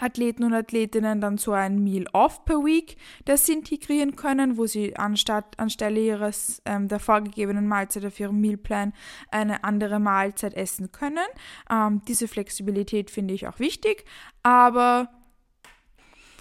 Athleten 0.00 0.44
und 0.44 0.54
Athletinnen 0.54 1.20
dann 1.20 1.38
so 1.38 1.52
ein 1.52 1.82
Meal 1.82 2.06
Off 2.12 2.44
per 2.44 2.58
Week, 2.64 2.96
das 3.24 3.46
sie 3.46 3.54
integrieren 3.54 4.16
können, 4.16 4.56
wo 4.56 4.66
sie 4.66 4.96
anstatt 4.96 5.58
anstelle 5.58 6.00
ihres 6.00 6.62
ähm, 6.64 6.88
der 6.88 7.00
vorgegebenen 7.00 7.66
Mahlzeit 7.66 8.04
auf 8.04 8.18
ihrem 8.20 8.40
Mealplan 8.40 8.92
eine 9.30 9.64
andere 9.64 9.98
Mahlzeit 9.98 10.54
essen 10.54 10.92
können. 10.92 11.26
Ähm, 11.70 12.02
diese 12.08 12.28
Flexibilität 12.28 13.10
finde 13.10 13.34
ich 13.34 13.46
auch 13.48 13.58
wichtig, 13.58 14.04
aber 14.42 15.08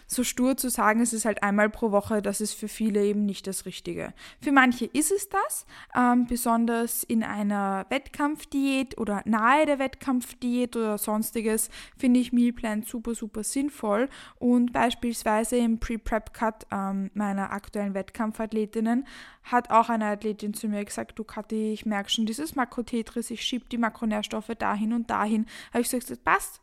so 0.08 0.24
stur 0.24 0.58
zu 0.58 0.70
sagen, 0.70 1.02
es 1.02 1.14
ist 1.14 1.26
halt 1.26 1.44
einmal 1.44 1.70
pro 1.70 1.92
Woche, 1.92 2.22
das 2.22 2.42
ist 2.42 2.54
für 2.54 2.68
viele 2.68 3.04
eben 3.04 3.26
nicht 3.26 3.48
das 3.48 3.66
Richtige. 3.66 4.14
Für 4.42 4.52
manche 4.52 4.86
ist 4.86 5.12
es 5.12 5.30
das, 5.30 5.66
ähm, 5.96 6.28
besonders 6.28 7.04
in 7.04 7.24
einer 7.24 7.86
Wettkampfdiät 7.90 8.98
oder 8.98 9.22
nahe 9.26 9.66
der 9.66 9.80
Wettkampfdiät 9.80 10.76
oder 10.76 10.98
sonstiges 10.98 11.70
finde 11.98 12.20
ich 12.20 12.32
Mealplan 12.32 12.84
super, 12.84 13.16
super 13.16 13.44
sinnvoll 13.44 14.10
und 14.38 14.74
beispielsweise 14.74 15.58
im 15.58 15.80
Pre-Prep-Cut 15.80 16.68
ähm, 16.72 17.12
meiner 17.14 17.52
aktuellen 17.52 17.94
Wettkampfathletinnen 17.94 19.06
hat 19.44 19.70
auch 19.70 19.90
eine 19.90 20.06
Athletin 20.06 20.54
zu 20.54 20.68
mir 20.68 20.84
gesagt, 20.84 21.18
du 21.20 21.24
Kathi, 21.24 21.72
ich 21.72 21.86
merke 21.86 22.10
schon 22.10 22.26
dieses 22.26 22.56
Makrotetris, 22.56 23.30
ich 23.32 23.42
schiebe 23.42 23.66
die 23.70 23.78
Makronährstoffe 23.78 24.52
dahin 24.58 24.94
und 24.94 25.10
dahin. 25.10 25.46
Habe 25.72 25.82
ich 25.82 25.90
gesagt, 25.90 26.10
das 26.10 26.18
passt, 26.18 26.62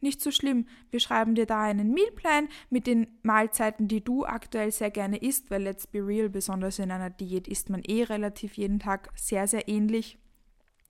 nicht 0.00 0.20
so 0.20 0.30
schlimm. 0.30 0.66
Wir 0.90 1.00
schreiben 1.00 1.34
dir 1.34 1.46
da 1.46 1.62
einen 1.62 1.92
Mealplan 1.92 2.48
mit 2.70 2.86
den 2.86 3.06
Mahlzeiten, 3.22 3.88
die 3.88 4.02
du 4.02 4.24
aktuell 4.24 4.70
sehr 4.70 4.90
gerne 4.90 5.18
isst, 5.18 5.50
weil 5.50 5.62
let's 5.62 5.86
be 5.86 6.06
real, 6.06 6.28
besonders 6.28 6.78
in 6.78 6.90
einer 6.90 7.10
Diät 7.10 7.48
isst 7.48 7.70
man 7.70 7.82
eh 7.82 8.04
relativ 8.04 8.56
jeden 8.56 8.78
Tag 8.78 9.10
sehr, 9.14 9.46
sehr 9.46 9.68
ähnlich 9.68 10.18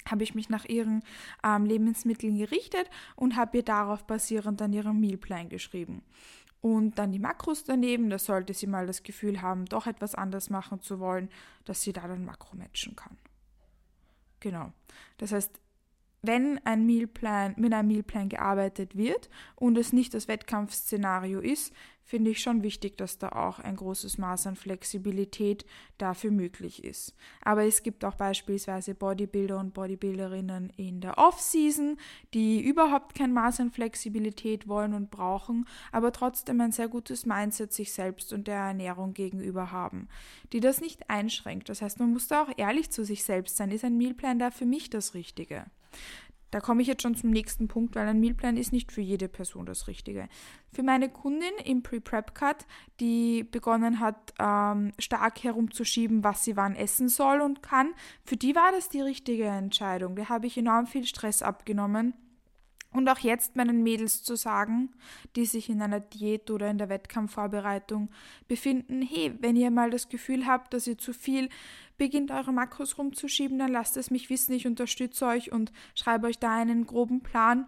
habe 0.08 0.22
ich 0.22 0.36
mich 0.36 0.48
nach 0.48 0.64
ihren 0.64 1.02
ähm, 1.42 1.64
Lebensmitteln 1.64 2.38
gerichtet 2.38 2.88
und 3.16 3.34
habe 3.34 3.58
ihr 3.58 3.64
darauf 3.64 4.06
basierend 4.06 4.60
dann 4.60 4.72
ihren 4.72 5.00
Mealplan 5.00 5.48
geschrieben. 5.48 6.02
Und 6.60 6.98
dann 6.98 7.12
die 7.12 7.18
Makros 7.18 7.64
daneben, 7.64 8.10
da 8.10 8.18
sollte 8.18 8.54
sie 8.54 8.66
mal 8.66 8.86
das 8.86 9.02
Gefühl 9.02 9.42
haben, 9.42 9.66
doch 9.66 9.86
etwas 9.86 10.14
anders 10.14 10.50
machen 10.50 10.80
zu 10.80 10.98
wollen, 10.98 11.28
dass 11.64 11.82
sie 11.82 11.92
da 11.92 12.08
dann 12.08 12.24
Makro 12.24 12.56
matchen 12.56 12.96
kann. 12.96 13.16
Genau. 14.40 14.72
Das 15.18 15.32
heißt, 15.32 15.60
wenn 16.26 16.64
ein 16.64 16.86
Mealplan, 16.86 17.54
mit 17.56 17.72
einem 17.72 17.88
Mealplan 17.88 18.28
gearbeitet 18.28 18.96
wird 18.96 19.28
und 19.54 19.76
es 19.78 19.92
nicht 19.92 20.14
das 20.14 20.28
Wettkampfszenario 20.28 21.40
ist, 21.40 21.72
finde 22.06 22.30
ich 22.30 22.40
schon 22.40 22.62
wichtig, 22.62 22.96
dass 22.96 23.18
da 23.18 23.30
auch 23.30 23.58
ein 23.58 23.74
großes 23.74 24.16
Maß 24.16 24.46
an 24.46 24.54
Flexibilität 24.54 25.66
dafür 25.98 26.30
möglich 26.30 26.84
ist. 26.84 27.16
Aber 27.42 27.64
es 27.64 27.82
gibt 27.82 28.04
auch 28.04 28.14
beispielsweise 28.14 28.94
Bodybuilder 28.94 29.58
und 29.58 29.74
Bodybuilderinnen 29.74 30.70
in 30.76 31.00
der 31.00 31.18
Off-Season, 31.18 31.98
die 32.32 32.60
überhaupt 32.60 33.16
kein 33.16 33.32
Maß 33.32 33.58
an 33.58 33.72
Flexibilität 33.72 34.68
wollen 34.68 34.94
und 34.94 35.10
brauchen, 35.10 35.66
aber 35.90 36.12
trotzdem 36.12 36.60
ein 36.60 36.70
sehr 36.70 36.88
gutes 36.88 37.26
Mindset 37.26 37.72
sich 37.72 37.92
selbst 37.92 38.32
und 38.32 38.46
der 38.46 38.54
Ernährung 38.54 39.12
gegenüber 39.12 39.72
haben, 39.72 40.08
die 40.52 40.60
das 40.60 40.80
nicht 40.80 41.10
einschränkt. 41.10 41.68
Das 41.68 41.82
heißt, 41.82 41.98
man 41.98 42.12
muss 42.12 42.28
da 42.28 42.44
auch 42.44 42.52
ehrlich 42.56 42.90
zu 42.90 43.04
sich 43.04 43.24
selbst 43.24 43.56
sein. 43.56 43.72
Ist 43.72 43.84
ein 43.84 43.98
Mealplan 43.98 44.38
da 44.38 44.52
für 44.52 44.66
mich 44.66 44.90
das 44.90 45.14
Richtige? 45.14 45.66
Da 46.50 46.60
komme 46.60 46.80
ich 46.80 46.88
jetzt 46.88 47.02
schon 47.02 47.16
zum 47.16 47.30
nächsten 47.30 47.68
Punkt, 47.68 47.96
weil 47.96 48.06
ein 48.06 48.20
Mealplan 48.20 48.56
ist 48.56 48.72
nicht 48.72 48.92
für 48.92 49.00
jede 49.00 49.28
Person 49.28 49.66
das 49.66 49.88
Richtige. 49.88 50.28
Für 50.72 50.82
meine 50.82 51.08
Kundin 51.08 51.50
im 51.64 51.82
Pre-Prep-Cut, 51.82 52.66
die 53.00 53.42
begonnen 53.44 54.00
hat, 54.00 54.32
ähm, 54.38 54.92
stark 54.98 55.42
herumzuschieben, 55.42 56.22
was 56.22 56.44
sie 56.44 56.56
wann 56.56 56.76
essen 56.76 57.08
soll 57.08 57.40
und 57.40 57.62
kann, 57.62 57.94
für 58.24 58.36
die 58.36 58.54
war 58.54 58.70
das 58.72 58.88
die 58.88 59.00
richtige 59.00 59.44
Entscheidung. 59.44 60.14
Da 60.14 60.28
habe 60.28 60.46
ich 60.46 60.56
enorm 60.56 60.86
viel 60.86 61.04
Stress 61.04 61.42
abgenommen 61.42 62.14
und 62.96 63.08
auch 63.08 63.18
jetzt 63.18 63.56
meinen 63.56 63.82
Mädels 63.82 64.22
zu 64.22 64.36
sagen, 64.36 64.90
die 65.36 65.44
sich 65.44 65.68
in 65.68 65.82
einer 65.82 66.00
Diät 66.00 66.50
oder 66.50 66.70
in 66.70 66.78
der 66.78 66.88
Wettkampfvorbereitung 66.88 68.10
befinden, 68.48 69.02
hey, 69.02 69.34
wenn 69.40 69.54
ihr 69.54 69.70
mal 69.70 69.90
das 69.90 70.08
Gefühl 70.08 70.46
habt, 70.46 70.72
dass 70.72 70.86
ihr 70.86 70.96
zu 70.96 71.12
viel 71.12 71.50
beginnt, 71.98 72.30
eure 72.30 72.52
Makros 72.52 72.96
rumzuschieben, 72.98 73.58
dann 73.58 73.70
lasst 73.70 73.96
es 73.96 74.10
mich 74.10 74.30
wissen, 74.30 74.54
ich 74.54 74.66
unterstütze 74.66 75.26
euch 75.26 75.52
und 75.52 75.72
schreibe 75.94 76.26
euch 76.26 76.38
da 76.38 76.56
einen 76.56 76.86
groben 76.86 77.22
Plan, 77.22 77.66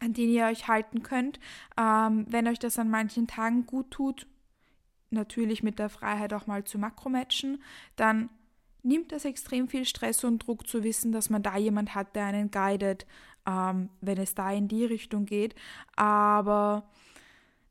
an 0.00 0.12
den 0.12 0.28
ihr 0.30 0.46
euch 0.46 0.66
halten 0.66 1.02
könnt. 1.02 1.38
Ähm, 1.78 2.26
wenn 2.28 2.48
euch 2.48 2.58
das 2.58 2.78
an 2.78 2.90
manchen 2.90 3.28
Tagen 3.28 3.66
gut 3.66 3.92
tut, 3.92 4.26
natürlich 5.10 5.62
mit 5.62 5.78
der 5.78 5.88
Freiheit 5.88 6.32
auch 6.32 6.46
mal 6.46 6.64
zu 6.64 6.78
Makromatchen, 6.78 7.62
dann 7.96 8.28
nimmt 8.82 9.12
das 9.12 9.24
extrem 9.24 9.68
viel 9.68 9.84
Stress 9.84 10.24
und 10.24 10.46
Druck 10.46 10.66
zu 10.66 10.82
wissen, 10.82 11.12
dass 11.12 11.30
man 11.30 11.42
da 11.42 11.56
jemand 11.56 11.94
hat, 11.94 12.14
der 12.16 12.26
einen 12.26 12.50
guidet, 12.50 13.06
ähm, 13.46 13.88
wenn 14.00 14.18
es 14.18 14.34
da 14.34 14.52
in 14.52 14.68
die 14.68 14.84
Richtung 14.84 15.26
geht. 15.26 15.54
Aber 15.96 16.88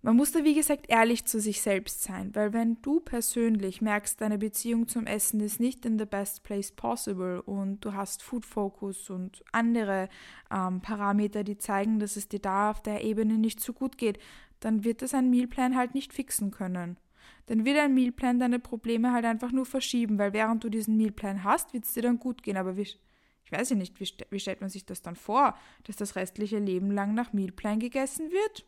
man 0.04 0.16
muss 0.16 0.32
da, 0.32 0.44
wie 0.44 0.56
gesagt, 0.56 0.86
ehrlich 0.90 1.26
zu 1.26 1.40
sich 1.40 1.62
selbst 1.62 2.02
sein, 2.02 2.34
weil 2.34 2.54
wenn 2.54 2.82
du 2.82 3.02
persönlich 3.02 3.82
merkst, 3.82 4.20
deine 4.20 4.40
Beziehung 4.40 4.88
zum 4.88 5.06
Essen 5.06 5.40
ist 5.42 5.60
nicht 5.60 5.86
in 5.86 6.00
the 6.00 6.06
best 6.06 6.42
place 6.42 6.72
possible 6.72 7.42
und 7.44 7.86
du 7.86 7.94
hast 7.94 8.24
Food 8.24 8.46
Focus 8.46 9.12
und 9.12 9.44
andere 9.52 10.10
ähm, 10.50 10.82
Parameter, 10.82 11.44
die 11.44 11.60
zeigen, 11.60 12.00
dass 12.00 12.16
es 12.16 12.28
dir 12.28 12.40
da 12.40 12.72
auf 12.72 12.82
der 12.82 13.04
Ebene 13.04 13.38
nicht 13.38 13.60
so 13.60 13.74
gut 13.74 14.00
geht, 14.00 14.18
dann 14.60 14.84
wird 14.84 15.04
das 15.04 15.14
ein 15.14 15.30
Mealplan 15.30 15.76
halt 15.76 15.94
nicht 15.94 16.14
fixen 16.14 16.50
können. 16.50 16.98
Dann 17.48 17.66
wird 17.66 17.78
ein 17.78 17.94
Mealplan 17.94 18.40
deine 18.40 18.60
Probleme 18.60 19.12
halt 19.12 19.26
einfach 19.26 19.52
nur 19.52 19.66
verschieben, 19.66 20.18
weil 20.18 20.34
während 20.34 20.64
du 20.64 20.70
diesen 20.70 20.98
Mealplan 20.98 21.44
hast, 21.44 21.74
wird 21.74 21.86
es 21.86 21.94
dir 21.94 22.04
dann 22.04 22.20
gut 22.20 22.44
gehen. 22.44 22.58
Aber 22.58 22.78
wie, 22.78 22.82
ich 22.82 23.52
weiß 23.52 23.72
ja 23.72 23.76
nicht, 23.76 24.00
wie, 24.00 24.08
wie 24.30 24.40
stellt 24.40 24.62
man 24.62 24.70
sich 24.70 24.86
das 24.86 25.02
dann 25.02 25.16
vor, 25.16 25.58
dass 25.84 25.96
das 25.96 26.16
restliche 26.16 26.60
Leben 26.60 26.92
lang 26.92 27.14
nach 27.14 27.34
Mealplan 27.34 27.80
gegessen 27.80 28.32
wird? 28.32 28.66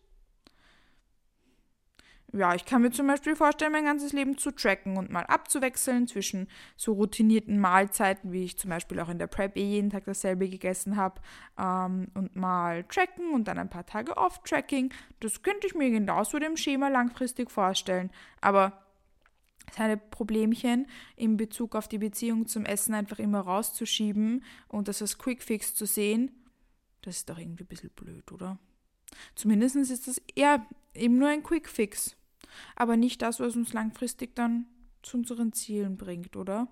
Ja, 2.36 2.56
ich 2.56 2.66
kann 2.66 2.82
mir 2.82 2.90
zum 2.90 3.06
Beispiel 3.06 3.36
vorstellen, 3.36 3.72
mein 3.72 3.86
ganzes 3.86 4.12
Leben 4.12 4.40
zu 4.40 4.50
tracken 4.50 4.98
und 4.98 5.12
mal 5.12 5.24
abzuwechseln 5.25 6.08
zwischen 6.08 6.48
so 6.75 6.94
routinierten 6.94 7.60
Mahlzeiten, 7.60 8.32
wie 8.32 8.44
ich 8.44 8.58
zum 8.58 8.72
Beispiel 8.72 9.00
auch 9.00 9.10
in 9.10 9.20
der 9.20 9.28
Prep 9.28 9.56
eh 9.56 9.63
jeden 9.63 9.92
Tag 9.92 10.06
dasselbe 10.06 10.50
gegessen 10.50 10.98
habe, 10.98 11.22
ähm, 11.60 12.08
und 12.16 12.36
mal 12.36 12.86
tracken 12.86 13.34
und 13.34 13.48
dann 13.48 13.60
ein 13.60 13.70
paar 13.70 13.86
Tage 13.86 14.18
off-tracking. 14.18 14.92
Das 15.20 15.44
könnte 15.44 15.68
ich 15.68 15.75
mir 15.75 15.92
genauso 15.92 16.40
dem 16.40 16.58
Schema 16.58 16.88
langfristig 16.88 17.52
vorstellen. 17.52 18.10
Aber 18.42 18.82
seine 19.72 19.98
Problemchen 19.98 20.88
in 21.16 21.38
Bezug 21.38 21.75
auf 21.75 21.88
die 21.88 22.00
Beziehung 22.00 22.48
zum 22.48 22.66
Essen 22.66 22.96
einfach 22.96 23.20
immer 23.20 23.42
rauszuschieben 23.42 24.44
und 24.68 24.88
das 24.88 25.04
als 25.04 25.20
Quickfix 25.20 25.75
zu 25.75 25.86
sehen, 25.86 26.32
das 27.04 27.18
ist 27.18 27.30
doch 27.30 27.38
irgendwie 27.38 27.63
ein 27.63 27.68
bisschen 27.68 27.92
blöd, 27.92 28.32
oder? 28.32 28.58
Zumindest 29.36 29.75
ist 29.75 30.08
das 30.08 30.20
eher 30.34 30.66
eben 30.96 31.20
nur 31.20 31.30
ein 31.30 31.44
Quickfix, 31.44 32.16
aber 32.76 32.98
nicht 32.98 33.22
das, 33.22 33.40
was 33.40 33.56
uns 33.56 33.74
langfristig 33.74 34.36
dann 34.36 34.66
zu 35.02 35.18
unseren 35.18 35.52
Zielen 35.52 35.98
bringt, 35.98 36.36
oder? 36.36 36.68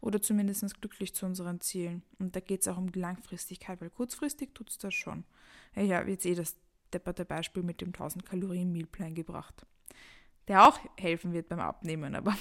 Oder 0.00 0.20
zumindest 0.20 0.80
glücklich 0.80 1.14
zu 1.14 1.24
unseren 1.24 1.60
Zielen. 1.60 2.02
Und 2.18 2.34
da 2.34 2.40
geht 2.40 2.62
es 2.62 2.68
auch 2.68 2.78
um 2.78 2.90
die 2.90 2.98
Langfristigkeit, 2.98 3.80
weil 3.80 3.90
kurzfristig 3.90 4.54
tut 4.54 4.70
es 4.70 4.78
das 4.78 4.94
schon. 4.94 5.24
Ja, 5.76 5.82
ja, 5.82 6.02
jetzt 6.02 6.26
eh 6.26 6.34
das 6.34 6.56
depperte 6.92 7.24
Beispiel 7.24 7.62
mit 7.62 7.80
dem 7.80 7.88
1000 7.88 8.26
Kalorien 8.26 8.72
Mealplan 8.72 9.14
gebracht 9.14 9.66
der 10.48 10.66
auch 10.66 10.78
helfen 10.98 11.32
wird 11.32 11.48
beim 11.48 11.60
Abnehmen. 11.60 12.14
Aber 12.14 12.36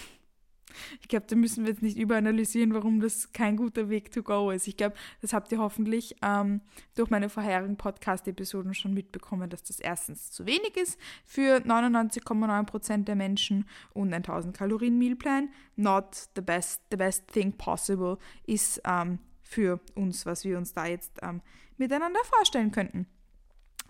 ich 1.02 1.08
glaube, 1.08 1.26
da 1.28 1.36
müssen 1.36 1.64
wir 1.64 1.72
jetzt 1.72 1.82
nicht 1.82 1.98
überanalysieren, 1.98 2.74
warum 2.74 3.00
das 3.00 3.32
kein 3.34 3.58
guter 3.58 3.90
Weg 3.90 4.12
to 4.12 4.24
go 4.24 4.52
ist. 4.52 4.68
Ich 4.68 4.78
glaube, 4.78 4.96
das 5.22 5.34
habt 5.34 5.52
ihr 5.52 5.60
hoffentlich 5.60 6.16
ähm, 6.22 6.62
durch 6.96 7.10
meine 7.10 7.30
vorherigen 7.30 7.78
Podcast-Episoden 7.78 8.74
schon 8.74 8.94
mitbekommen, 8.94 9.50
dass 9.50 9.64
das 9.64 9.80
erstens 9.80 10.32
zu 10.32 10.46
wenig 10.46 10.76
ist 10.76 11.00
für 11.26 11.58
99,9% 11.58 13.06
der 13.06 13.16
Menschen 13.16 13.66
und 13.94 14.10
ein 14.14 14.24
1000 14.24 14.56
Kalorien 14.56 14.98
Mealplan 14.98 15.50
not 15.76 16.28
the 16.36 16.42
best, 16.42 16.82
the 16.92 16.98
best 16.98 17.28
thing 17.28 17.54
possible 17.54 18.18
ist 18.46 18.82
ähm, 18.86 19.20
für 19.44 19.80
uns, 19.94 20.26
was 20.26 20.44
wir 20.44 20.58
uns 20.58 20.74
da 20.74 20.86
jetzt 20.86 21.20
ähm, 21.22 21.42
miteinander 21.78 22.20
vorstellen 22.24 22.72
könnten 22.72 23.08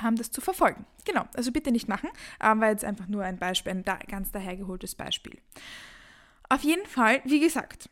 haben, 0.02 0.16
das 0.18 0.32
zu 0.32 0.42
verfolgen. 0.42 0.86
Genau, 1.06 1.26
also 1.36 1.52
bitte 1.52 1.72
nicht 1.72 1.88
machen, 1.88 2.10
ähm, 2.44 2.60
war 2.60 2.70
jetzt 2.70 2.84
einfach 2.84 3.08
nur 3.08 3.24
ein 3.24 3.38
Beispiel, 3.38 3.72
ein 3.72 3.84
da, 3.84 3.98
ganz 4.08 4.32
dahergeholtes 4.32 4.96
Beispiel. 4.96 5.40
Auf 6.50 6.64
jeden 6.64 6.86
Fall, 6.86 7.22
wie 7.26 7.40
gesagt, 7.40 7.90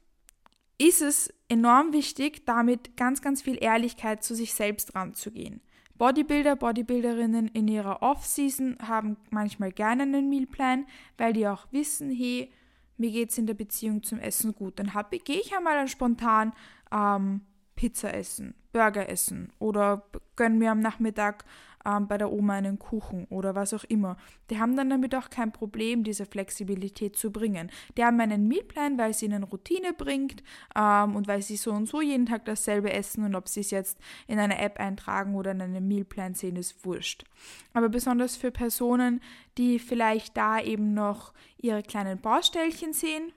ist 0.77 1.01
es 1.01 1.33
enorm 1.47 1.93
wichtig, 1.93 2.45
damit 2.45 2.97
ganz, 2.97 3.21
ganz 3.21 3.41
viel 3.41 3.57
Ehrlichkeit 3.61 4.23
zu 4.23 4.35
sich 4.35 4.53
selbst 4.53 4.95
ranzugehen. 4.95 5.61
Bodybuilder, 5.97 6.55
Bodybuilderinnen 6.55 7.47
in 7.49 7.67
ihrer 7.67 8.01
Off-Season 8.01 8.77
haben 8.81 9.17
manchmal 9.29 9.71
gerne 9.71 10.03
einen 10.03 10.29
Mealplan, 10.29 10.85
weil 11.17 11.33
die 11.33 11.47
auch 11.47 11.67
wissen, 11.71 12.09
hey, 12.09 12.51
mir 12.97 13.11
geht 13.11 13.29
es 13.29 13.37
in 13.37 13.47
der 13.47 13.53
Beziehung 13.53 14.03
zum 14.03 14.19
Essen 14.19 14.53
gut. 14.53 14.79
Dann 14.79 14.91
gehe 15.23 15.39
ich 15.39 15.55
einmal 15.55 15.87
spontan 15.87 16.53
ähm, 16.91 17.41
Pizza 17.83 18.13
essen, 18.13 18.55
Burger 18.71 19.09
essen 19.09 19.51
oder 19.59 20.03
gönn 20.37 20.57
mir 20.57 20.71
am 20.71 20.79
Nachmittag 20.79 21.43
ähm, 21.85 22.07
bei 22.07 22.17
der 22.17 22.31
Oma 22.31 22.53
einen 22.53 22.79
Kuchen 22.79 23.25
oder 23.25 23.55
was 23.55 23.73
auch 23.73 23.83
immer. 23.83 24.15
Die 24.49 24.57
haben 24.57 24.77
dann 24.77 24.89
damit 24.89 25.13
auch 25.15 25.29
kein 25.29 25.51
Problem, 25.51 26.05
diese 26.05 26.25
Flexibilität 26.25 27.17
zu 27.17 27.29
bringen. 27.29 27.69
Die 27.97 28.05
haben 28.05 28.21
einen 28.21 28.47
Mealplan, 28.47 28.97
weil 28.97 29.11
es 29.11 29.21
ihnen 29.21 29.43
Routine 29.43 29.91
bringt 29.91 30.43
ähm, 30.77 31.13
und 31.17 31.27
weil 31.27 31.41
sie 31.41 31.57
so 31.57 31.73
und 31.73 31.89
so 31.89 31.99
jeden 31.99 32.25
Tag 32.25 32.45
dasselbe 32.45 32.93
essen 32.93 33.25
und 33.25 33.35
ob 33.35 33.49
sie 33.49 33.59
es 33.59 33.71
jetzt 33.71 33.99
in 34.27 34.39
eine 34.39 34.59
App 34.59 34.79
eintragen 34.79 35.35
oder 35.35 35.51
in 35.51 35.61
einen 35.61 35.85
Mealplan 35.85 36.35
sehen, 36.35 36.55
ist 36.55 36.85
wurscht. 36.85 37.25
Aber 37.73 37.89
besonders 37.89 38.37
für 38.37 38.51
Personen, 38.51 39.19
die 39.57 39.77
vielleicht 39.77 40.37
da 40.37 40.61
eben 40.61 40.93
noch 40.93 41.33
ihre 41.57 41.83
kleinen 41.83 42.21
Baustellchen 42.21 42.93
sehen, 42.93 43.33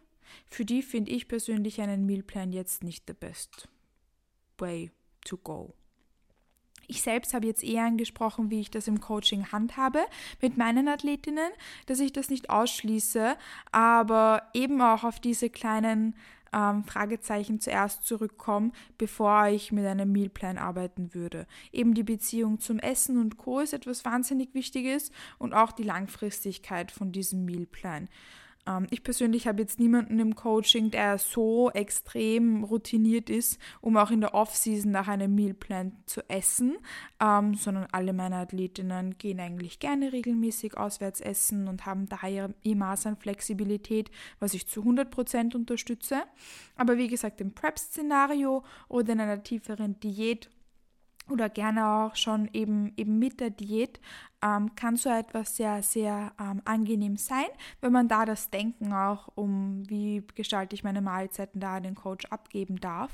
für 0.47 0.65
die 0.65 0.83
finde 0.83 1.11
ich 1.11 1.27
persönlich 1.27 1.81
einen 1.81 2.07
Mealplan 2.07 2.53
jetzt 2.53 2.85
nicht 2.85 3.09
the 3.09 3.13
best 3.13 3.69
way 4.59 4.91
to 5.25 5.37
go. 5.37 5.75
Ich 6.89 7.03
selbst 7.03 7.35
habe 7.35 7.47
jetzt 7.47 7.65
eher 7.65 7.85
angesprochen, 7.85 8.51
wie 8.51 8.61
ich 8.61 8.71
das 8.71 8.87
im 8.87 9.01
Coaching 9.01 9.51
handhabe 9.51 10.01
mit 10.41 10.57
meinen 10.57 10.89
Athletinnen, 10.89 11.51
dass 11.87 12.01
ich 12.01 12.13
das 12.13 12.31
nicht 12.31 12.49
ausschließe, 12.49 13.37
aber 13.73 14.43
eben 14.55 14.81
auch 14.81 15.03
auf 15.03 15.19
diese 15.19 15.51
kleinen 15.51 16.15
ähm, 16.53 16.85
Fragezeichen 16.85 17.61
zuerst 17.61 18.07
zurückkomme, 18.07 18.71
bevor 18.99 19.49
ich 19.49 19.73
mit 19.73 19.85
einem 19.85 20.13
Mealplan 20.13 20.59
arbeiten 20.59 21.13
würde. 21.13 21.47
Eben 21.73 21.95
die 21.95 22.05
Beziehung 22.05 22.61
zum 22.61 22.79
Essen 22.79 23.19
und 23.19 23.37
Co. 23.37 23.61
ist 23.61 23.73
etwas 23.73 24.05
wahnsinnig 24.05 24.55
Wichtiges 24.55 25.11
und 25.39 25.55
auch 25.55 25.73
die 25.73 25.83
Langfristigkeit 25.83 26.93
von 26.93 27.11
diesem 27.11 27.45
Mealplan. 27.45 28.09
Ähm, 28.67 28.87
ich 28.91 29.03
persönlich 29.03 29.47
habe 29.47 29.63
jetzt 29.63 29.79
niemanden 29.79 30.19
im 30.19 30.35
Coaching, 30.35 30.91
der 30.91 31.19
so 31.19 31.71
extrem 31.71 32.65
routiniert 32.65 33.31
ist, 33.31 33.59
um 33.81 33.97
auch 33.97 34.11
in 34.11 34.21
der 34.21 34.35
Off-Season 34.35 34.91
nach 34.91 35.09
einem 35.09 35.35
Mealplan 35.35 35.93
zu 36.07 36.29
essen, 36.29 36.77
ähm, 37.21 37.55
sondern 37.55 37.87
alle 37.93 38.13
meine 38.13 38.37
Athletinnen 38.37 39.17
gehen 39.19 39.41
eigentlich 39.41 39.79
gerne 39.79 40.13
regelmäßig 40.13 40.77
auswärts 40.77 41.21
essen 41.21 41.69
und 41.69 41.87
haben 41.87 42.09
daher 42.09 42.53
ihr 42.63 42.77
Maß 42.77 43.07
an 43.07 43.17
Flexibilität, 43.17 44.11
was 44.41 44.55
ich 44.55 44.67
zu 44.67 44.83
100% 44.83 45.55
unterstütze. 45.55 46.23
Aber 46.77 46.99
wie 46.99 47.09
gesagt, 47.09 47.41
im 47.41 47.53
Prep-Szenario 47.53 48.65
oder 48.89 49.13
in 49.13 49.21
einer 49.21 49.43
tieferen 49.43 49.99
Diät 50.01 50.51
oder 51.29 51.49
gerne 51.49 51.89
auch 51.89 52.17
schon 52.17 52.49
eben, 52.53 52.93
eben 52.97 53.19
mit 53.19 53.41
der 53.41 53.51
Diät 53.51 54.01
ähm, 54.43 54.75
kann 54.75 54.97
so 54.97 55.09
etwas 55.09 55.57
sehr, 55.57 55.83
sehr 55.83 56.33
ähm, 56.41 56.63
angenehm 56.65 57.17
sein, 57.17 57.47
wenn 57.81 57.93
man 57.93 58.09
da 58.09 58.25
das 58.25 58.51
Denken 58.51 58.93
auch 58.93 59.29
um, 59.35 59.89
wie 59.89 60.23
gestalte 60.35 60.75
ich 60.75 60.85
meine 60.85 61.01
Mahlzeiten 61.01 61.61
da 61.61 61.81
den 61.81 61.95
Coach 61.95 62.27
abgeben 62.27 62.81
darf. 62.81 63.13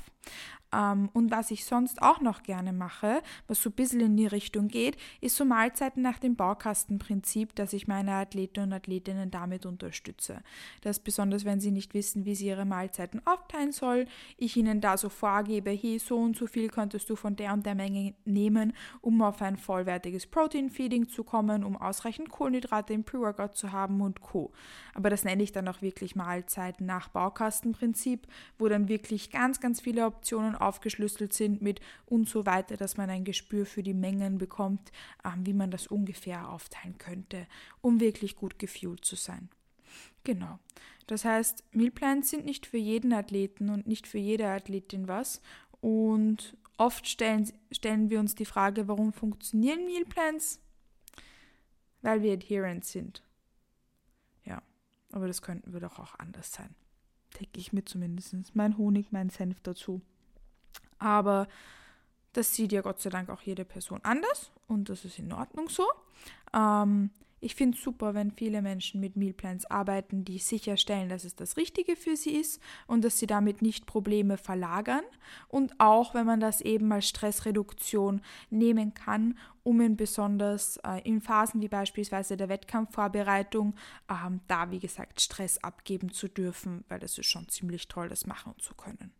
Ähm, 0.73 1.09
und 1.13 1.31
was 1.31 1.51
ich 1.51 1.65
sonst 1.65 2.01
auch 2.01 2.19
noch 2.21 2.43
gerne 2.43 2.73
mache, 2.73 3.21
was 3.47 3.61
so 3.61 3.69
ein 3.69 3.73
bisschen 3.73 3.99
in 3.99 4.17
die 4.17 4.25
Richtung 4.25 4.67
geht, 4.67 4.97
ist 5.21 5.35
so 5.35 5.45
Mahlzeiten 5.45 6.01
nach 6.01 6.19
dem 6.19 6.35
Baukastenprinzip, 6.35 7.55
dass 7.55 7.73
ich 7.73 7.87
meine 7.87 8.13
Athleten 8.13 8.61
und 8.61 8.73
Athletinnen 8.73 9.29
damit 9.29 9.65
unterstütze. 9.65 10.41
Das 10.81 10.99
besonders, 10.99 11.45
wenn 11.45 11.59
sie 11.59 11.71
nicht 11.71 11.93
wissen, 11.93 12.25
wie 12.25 12.35
sie 12.35 12.47
ihre 12.47 12.65
Mahlzeiten 12.65 13.21
aufteilen 13.25 13.71
soll, 13.71 14.05
ich 14.37 14.57
ihnen 14.57 14.81
da 14.81 14.97
so 14.97 15.09
vorgebe, 15.09 15.71
hey, 15.71 15.99
so 15.99 16.17
und 16.17 16.35
so 16.35 16.47
viel 16.47 16.69
könntest 16.69 17.09
du 17.09 17.15
von 17.15 17.35
der 17.35 17.53
und 17.53 17.65
der 17.65 17.75
Menge 17.75 18.15
nehmen, 18.25 18.73
um 19.01 19.21
auf 19.21 19.41
ein 19.41 19.57
vollwertiges 19.57 20.27
Protein-Feeding 20.27 21.07
zu 21.07 21.12
kommen, 21.21 21.63
um 21.63 21.77
ausreichend 21.77 22.29
Kohlenhydrate 22.29 22.93
im 22.93 23.03
Pre-Workout 23.03 23.55
zu 23.55 23.71
haben 23.71 24.01
und 24.01 24.21
Co. 24.21 24.51
Aber 24.95 25.11
das 25.11 25.23
nenne 25.23 25.43
ich 25.43 25.51
dann 25.51 25.67
auch 25.67 25.83
wirklich 25.83 26.15
Mahlzeiten 26.15 26.87
nach 26.87 27.09
Baukastenprinzip, 27.09 28.25
wo 28.57 28.67
dann 28.67 28.87
wirklich 28.87 29.29
ganz, 29.29 29.59
ganz 29.59 29.81
viele 29.81 30.07
Optionen 30.07 30.55
aufgeschlüsselt 30.55 31.33
sind 31.33 31.61
mit 31.61 31.79
und 32.07 32.27
so 32.27 32.47
weiter, 32.47 32.75
dass 32.75 32.97
man 32.97 33.11
ein 33.11 33.25
Gespür 33.25 33.67
für 33.67 33.83
die 33.83 33.93
Mengen 33.93 34.39
bekommt, 34.39 34.91
ähm, 35.23 35.45
wie 35.45 35.53
man 35.53 35.69
das 35.69 35.85
ungefähr 35.85 36.49
aufteilen 36.49 36.97
könnte, 36.97 37.45
um 37.81 37.99
wirklich 37.99 38.35
gut 38.35 38.57
gefühlt 38.57 39.05
zu 39.05 39.15
sein. 39.15 39.49
Genau. 40.23 40.57
Das 41.07 41.25
heißt, 41.25 41.63
Mealplans 41.71 42.29
sind 42.29 42.45
nicht 42.45 42.65
für 42.65 42.77
jeden 42.77 43.13
Athleten 43.13 43.69
und 43.69 43.87
nicht 43.87 44.07
für 44.07 44.17
jede 44.17 44.47
Athletin 44.47 45.07
was. 45.07 45.41
Und 45.81 46.55
oft 46.77 47.07
stellen, 47.07 47.51
stellen 47.71 48.09
wir 48.09 48.19
uns 48.19 48.35
die 48.35 48.45
Frage, 48.45 48.87
warum 48.87 49.11
funktionieren 49.11 49.85
Mealplans? 49.85 50.59
Weil 52.03 52.21
wir 52.21 52.33
adherent 52.33 52.85
sind. 52.85 53.23
Ja, 54.45 54.61
aber 55.11 55.25
das 55.25 55.41
könnten 55.41 55.73
wir 55.73 55.79
doch 55.79 55.97
auch 55.97 56.19
anders 56.19 56.51
sein. 56.51 56.75
Denke 57.39 57.59
ich 57.59 57.73
mir 57.73 57.83
zumindest. 57.83 58.55
Mein 58.55 58.77
Honig, 58.77 59.11
mein 59.11 59.29
Senf 59.29 59.59
dazu. 59.61 60.01
Aber 60.99 61.47
das 62.33 62.53
sieht 62.53 62.71
ja 62.71 62.81
Gott 62.81 63.01
sei 63.01 63.09
Dank 63.09 63.29
auch 63.29 63.41
jede 63.41 63.65
Person 63.65 63.99
anders 64.03 64.51
und 64.67 64.89
das 64.89 65.05
ist 65.05 65.19
in 65.19 65.33
Ordnung 65.33 65.69
so. 65.69 65.85
Ähm, 66.53 67.09
ich 67.43 67.55
finde 67.55 67.77
es 67.77 67.83
super, 67.83 68.13
wenn 68.13 68.31
viele 68.31 68.61
Menschen 68.61 69.01
mit 69.01 69.17
Mealplans 69.17 69.65
arbeiten, 69.65 70.23
die 70.23 70.37
sicherstellen, 70.37 71.09
dass 71.09 71.25
es 71.25 71.35
das 71.35 71.57
Richtige 71.57 71.97
für 71.97 72.15
sie 72.15 72.37
ist 72.37 72.61
und 72.87 73.03
dass 73.03 73.19
sie 73.19 73.27
damit 73.27 73.61
nicht 73.61 73.85
Probleme 73.85 74.37
verlagern. 74.37 75.03
Und 75.49 75.77
auch, 75.77 76.13
wenn 76.13 76.25
man 76.25 76.39
das 76.39 76.61
eben 76.61 76.89
als 76.93 77.09
Stressreduktion 77.09 78.21
nehmen 78.49 78.93
kann, 78.93 79.37
um 79.63 79.81
in 79.81 79.95
besonders 79.95 80.77
äh, 80.77 81.01
in 81.07 81.21
Phasen 81.21 81.61
wie 81.61 81.69
beispielsweise 81.69 82.37
der 82.37 82.49
Wettkampfvorbereitung 82.49 83.75
ähm, 84.09 84.41
da, 84.47 84.71
wie 84.71 84.79
gesagt, 84.79 85.21
Stress 85.21 85.57
abgeben 85.63 86.11
zu 86.11 86.27
dürfen, 86.27 86.83
weil 86.89 86.99
das 86.99 87.17
ist 87.17 87.27
schon 87.27 87.47
ziemlich 87.49 87.87
toll, 87.87 88.09
das 88.09 88.25
machen 88.25 88.53
zu 88.59 88.73
können. 88.75 89.11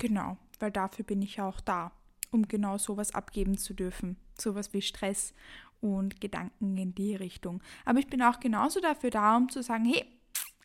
Genau, 0.00 0.38
weil 0.58 0.70
dafür 0.70 1.04
bin 1.04 1.20
ich 1.20 1.36
ja 1.36 1.46
auch 1.46 1.60
da, 1.60 1.92
um 2.30 2.48
genau 2.48 2.78
sowas 2.78 3.14
abgeben 3.14 3.58
zu 3.58 3.74
dürfen. 3.74 4.16
Sowas 4.40 4.72
wie 4.72 4.80
Stress 4.80 5.34
und 5.82 6.22
Gedanken 6.22 6.78
in 6.78 6.94
die 6.94 7.14
Richtung. 7.14 7.62
Aber 7.84 7.98
ich 7.98 8.06
bin 8.06 8.22
auch 8.22 8.40
genauso 8.40 8.80
dafür 8.80 9.10
da, 9.10 9.36
um 9.36 9.50
zu 9.50 9.62
sagen, 9.62 9.84
hey, 9.84 10.06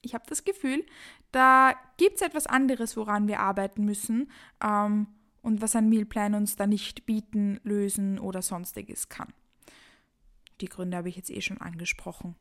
ich 0.01 0.13
habe 0.13 0.23
das 0.29 0.45
Gefühl, 0.45 0.85
da 1.33 1.73
gibt 1.97 2.15
es 2.15 2.21
etwas 2.21 2.47
anderes, 2.47 2.95
woran 2.95 3.27
wir 3.27 3.41
arbeiten 3.41 3.83
müssen 3.83 4.31
ähm, 4.63 5.07
und 5.45 5.61
was 5.61 5.75
ein 5.75 5.89
Mealplan 5.89 6.33
uns 6.33 6.55
da 6.55 6.65
nicht 6.65 7.05
bieten, 7.05 7.59
lösen 7.63 8.17
oder 8.17 8.41
sonstiges 8.41 9.09
kann. 9.09 9.31
Die 10.59 10.67
Gründe 10.67 10.97
habe 10.97 11.07
ich 11.07 11.17
jetzt 11.17 11.29
eh 11.29 11.41
schon 11.41 11.61
angesprochen. 11.61 12.35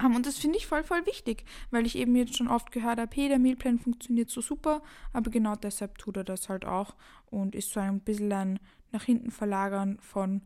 Und 0.00 0.24
das 0.24 0.38
finde 0.38 0.58
ich 0.58 0.68
voll, 0.68 0.84
voll 0.84 1.04
wichtig, 1.04 1.44
weil 1.72 1.84
ich 1.84 1.96
eben 1.96 2.14
jetzt 2.14 2.36
schon 2.36 2.46
oft 2.46 2.70
gehört 2.70 3.00
habe, 3.00 3.10
hey, 3.12 3.28
der 3.28 3.40
Mealplan 3.40 3.80
funktioniert 3.80 4.30
so 4.30 4.40
super, 4.40 4.82
aber 5.12 5.30
genau 5.30 5.56
deshalb 5.56 5.98
tut 5.98 6.16
er 6.16 6.22
das 6.22 6.48
halt 6.48 6.64
auch 6.64 6.94
und 7.26 7.56
ist 7.56 7.72
so 7.72 7.80
ein 7.80 8.00
bisschen 8.00 8.32
ein 8.32 8.60
nach 8.92 9.02
hinten 9.02 9.32
verlagern 9.32 9.98
von 10.00 10.42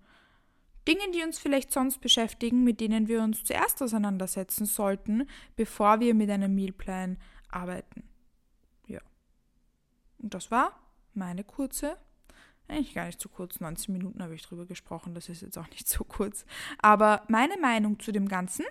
Dingen, 0.89 1.13
die 1.13 1.23
uns 1.23 1.39
vielleicht 1.39 1.73
sonst 1.73 2.01
beschäftigen, 2.01 2.65
mit 2.65 2.81
denen 2.81 3.07
wir 3.07 3.23
uns 3.23 3.45
zuerst 3.45 3.83
auseinandersetzen 3.83 4.65
sollten, 4.65 5.29
bevor 5.57 6.01
wir 6.01 6.15
mit 6.15 6.31
einem 6.31 6.55
Mealplan 6.55 7.19
arbeiten. 7.51 8.05
Ja. 8.87 9.01
Und 10.19 10.33
das 10.33 10.51
war 10.51 10.80
meine 11.15 11.45
kurze, 11.45 11.97
eigentlich 12.69 12.95
gar 12.95 13.07
nicht 13.07 13.21
so 13.21 13.29
kurz, 13.29 13.61
19 13.61 13.93
Minuten 13.93 14.23
habe 14.23 14.35
ich 14.35 14.43
drüber 14.43 14.67
gesprochen, 14.67 15.15
das 15.15 15.29
ist 15.29 15.43
jetzt 15.43 15.59
auch 15.59 15.69
nicht 15.71 15.89
so 15.89 16.05
kurz, 16.05 16.45
aber 16.79 17.23
meine 17.29 17.59
Meinung 17.59 17.99
zu 17.99 18.13
dem 18.13 18.29
Ganzen 18.29 18.65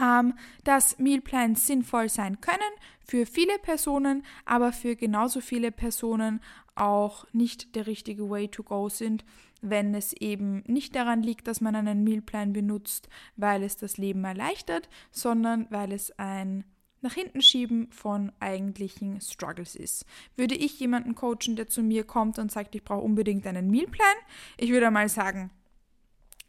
ähm, 0.00 0.34
dass 0.64 0.98
Mealplans 0.98 1.66
sinnvoll 1.66 2.08
sein 2.08 2.40
können 2.40 2.60
für 3.00 3.26
viele 3.26 3.58
Personen, 3.58 4.24
aber 4.44 4.72
für 4.72 4.96
genauso 4.96 5.40
viele 5.40 5.72
Personen 5.72 6.40
auch 6.74 7.26
nicht 7.32 7.74
der 7.74 7.86
richtige 7.86 8.28
Way 8.28 8.48
to 8.48 8.62
go 8.62 8.88
sind, 8.88 9.24
wenn 9.62 9.94
es 9.94 10.12
eben 10.12 10.62
nicht 10.66 10.94
daran 10.94 11.22
liegt, 11.22 11.48
dass 11.48 11.60
man 11.60 11.74
einen 11.74 12.04
Mealplan 12.04 12.52
benutzt, 12.52 13.08
weil 13.36 13.62
es 13.62 13.76
das 13.76 13.96
Leben 13.96 14.24
erleichtert, 14.24 14.88
sondern 15.10 15.66
weil 15.70 15.92
es 15.92 16.16
ein 16.18 16.64
nach 17.06 17.14
hinten 17.14 17.40
schieben 17.40 17.88
von 17.92 18.32
eigentlichen 18.40 19.20
Struggles 19.20 19.76
ist. 19.76 20.04
Würde 20.34 20.56
ich 20.56 20.80
jemanden 20.80 21.14
coachen, 21.14 21.54
der 21.54 21.68
zu 21.68 21.84
mir 21.84 22.02
kommt 22.02 22.40
und 22.40 22.50
sagt, 22.50 22.74
ich 22.74 22.82
brauche 22.82 23.04
unbedingt 23.04 23.46
einen 23.46 23.70
Mealplan, 23.70 24.16
ich 24.58 24.70
würde 24.70 24.90
mal 24.90 25.08
sagen, 25.08 25.50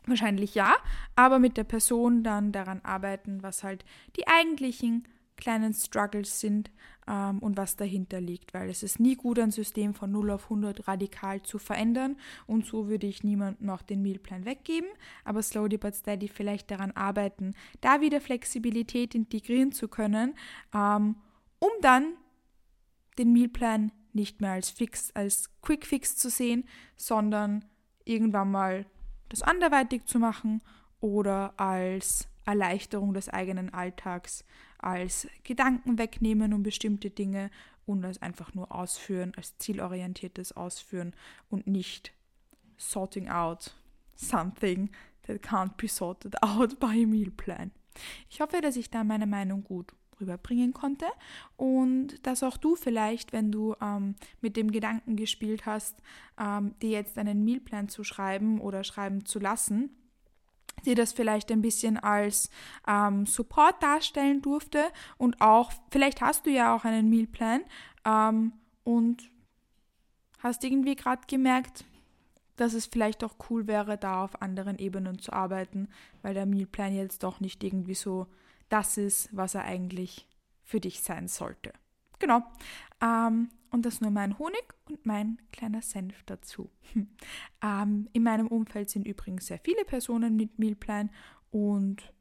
Wahrscheinlich 0.09 0.55
ja, 0.55 0.73
aber 1.17 1.37
mit 1.37 1.57
der 1.57 1.65
Person 1.65 2.23
dann 2.23 2.53
daran 2.53 2.79
arbeiten, 2.81 3.43
was 3.43 3.65
halt 3.65 3.83
die 4.15 4.25
eigentlichen 4.25 5.05
kleinen 5.37 5.73
Struggles 5.73 6.39
sind 6.39 6.71
ähm, 7.07 7.39
und 7.39 7.57
was 7.57 7.75
dahinter 7.75 8.19
liegt, 8.19 8.53
weil 8.53 8.69
es 8.69 8.83
ist 8.83 8.99
nie 8.99 9.15
gut, 9.15 9.39
ein 9.39 9.51
System 9.51 9.93
von 9.93 10.11
0 10.11 10.31
auf 10.31 10.43
100 10.45 10.87
radikal 10.87 11.41
zu 11.41 11.59
verändern. 11.59 12.17
Und 12.45 12.65
so 12.65 12.87
würde 12.87 13.07
ich 13.07 13.23
niemandem 13.23 13.69
auch 13.69 13.81
den 13.81 14.01
Mealplan 14.01 14.45
weggeben, 14.45 14.89
aber 15.23 15.41
slowly 15.41 15.77
but 15.77 15.95
steady 15.95 16.27
vielleicht 16.27 16.69
daran 16.71 16.91
arbeiten, 16.91 17.53
da 17.81 18.01
wieder 18.01 18.19
Flexibilität 18.19 19.15
integrieren 19.15 19.71
zu 19.71 19.87
können, 19.87 20.35
ähm, 20.73 21.15
um 21.59 21.71
dann 21.81 22.15
den 23.17 23.31
Mealplan 23.31 23.91
nicht 24.13 24.41
mehr 24.41 24.51
als 24.51 24.69
Fix, 24.69 25.11
als 25.13 25.49
Quick 25.61 25.85
Fix 25.85 26.17
zu 26.17 26.29
sehen, 26.29 26.65
sondern 26.95 27.63
irgendwann 28.03 28.51
mal 28.51 28.85
das 29.29 29.41
anderweitig 29.41 30.05
zu 30.05 30.19
machen 30.19 30.61
oder 30.99 31.53
als 31.59 32.27
Erleichterung 32.47 33.13
des 33.13 33.29
eigenen 33.29 33.73
Alltags, 33.73 34.45
als 34.79 35.27
Gedanken 35.43 35.97
wegnehmen 35.97 36.53
um 36.53 36.63
bestimmte 36.63 37.09
Dinge 37.09 37.51
und 37.85 38.03
als 38.05 38.21
einfach 38.21 38.53
nur 38.53 38.71
ausführen, 38.71 39.33
als 39.35 39.57
zielorientiertes 39.57 40.53
Ausführen 40.53 41.13
und 41.49 41.67
nicht 41.67 42.13
sorting 42.77 43.27
out 43.27 43.75
something 44.15 44.89
that 45.23 45.41
can't 45.41 45.75
be 45.77 45.87
sorted 45.87 46.41
out 46.41 46.79
by 46.79 47.03
a 47.03 47.07
meal 47.07 47.31
plan. 47.31 47.71
Ich 48.29 48.41
hoffe, 48.41 48.61
dass 48.61 48.75
ich 48.75 48.89
da 48.89 49.03
meine 49.03 49.27
Meinung 49.27 49.63
gut 49.63 49.93
rüberbringen 50.19 50.73
konnte 50.73 51.05
und 51.57 52.25
dass 52.25 52.43
auch 52.43 52.57
du 52.57 52.75
vielleicht, 52.75 53.33
wenn 53.33 53.51
du 53.51 53.75
ähm, 53.81 54.15
mit 54.41 54.55
dem 54.55 54.71
Gedanken 54.71 55.15
gespielt 55.15 55.65
hast, 55.65 56.01
ähm, 56.39 56.75
dir 56.81 56.91
jetzt 56.91 57.17
einen 57.17 57.43
Mealplan 57.43 57.89
zu 57.89 58.03
schreiben 58.03 58.59
oder 58.59 58.83
schreiben 58.83 59.25
zu 59.25 59.39
lassen, 59.39 59.91
dir 60.87 60.95
das 60.95 61.13
vielleicht 61.13 61.51
ein 61.51 61.61
bisschen 61.61 61.97
als 61.97 62.49
ähm, 62.87 63.25
Support 63.25 63.83
darstellen 63.83 64.41
durfte 64.41 64.85
und 65.17 65.41
auch, 65.41 65.71
vielleicht 65.91 66.21
hast 66.21 66.45
du 66.45 66.49
ja 66.49 66.75
auch 66.75 66.85
einen 66.85 67.09
Mealplan 67.09 67.61
ähm, 68.05 68.53
und 68.83 69.29
hast 70.39 70.63
irgendwie 70.63 70.95
gerade 70.95 71.21
gemerkt, 71.27 71.85
dass 72.55 72.73
es 72.73 72.87
vielleicht 72.87 73.23
auch 73.23 73.35
cool 73.49 73.67
wäre, 73.67 73.97
da 73.97 74.23
auf 74.23 74.41
anderen 74.41 74.79
Ebenen 74.79 75.19
zu 75.19 75.31
arbeiten, 75.31 75.89
weil 76.23 76.33
der 76.33 76.45
Mealplan 76.45 76.95
jetzt 76.95 77.23
doch 77.23 77.39
nicht 77.39 77.63
irgendwie 77.63 77.95
so 77.95 78.27
das 78.69 78.97
ist, 78.97 79.29
was 79.31 79.55
er 79.55 79.63
eigentlich 79.63 80.27
für 80.63 80.79
dich 80.79 81.01
sein 81.01 81.27
sollte. 81.27 81.71
Genau. 82.19 82.41
Ähm, 83.01 83.49
und 83.71 83.85
das 83.85 84.01
nur 84.01 84.11
mein 84.11 84.37
Honig 84.39 84.73
und 84.89 85.05
mein 85.05 85.37
kleiner 85.51 85.81
Senf 85.81 86.23
dazu. 86.25 86.69
ähm, 87.63 88.07
in 88.13 88.23
meinem 88.23 88.47
Umfeld 88.47 88.89
sind 88.89 89.07
übrigens 89.07 89.47
sehr 89.47 89.59
viele 89.59 89.85
Personen 89.85 90.35
mit 90.35 90.59
Mealplan 90.59 91.09
und 91.51 92.13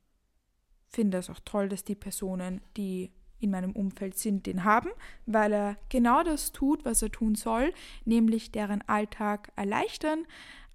finde 0.88 1.18
es 1.18 1.30
auch 1.30 1.40
toll, 1.44 1.68
dass 1.68 1.84
die 1.84 1.94
Personen, 1.94 2.60
die 2.76 3.12
in 3.38 3.50
meinem 3.50 3.72
Umfeld 3.72 4.18
sind, 4.18 4.46
den 4.46 4.64
haben, 4.64 4.88
weil 5.26 5.52
er 5.52 5.76
genau 5.88 6.22
das 6.22 6.52
tut, 6.52 6.84
was 6.84 7.02
er 7.02 7.12
tun 7.12 7.34
soll, 7.34 7.72
nämlich 8.04 8.50
deren 8.50 8.82
Alltag 8.88 9.52
erleichtern. 9.56 10.26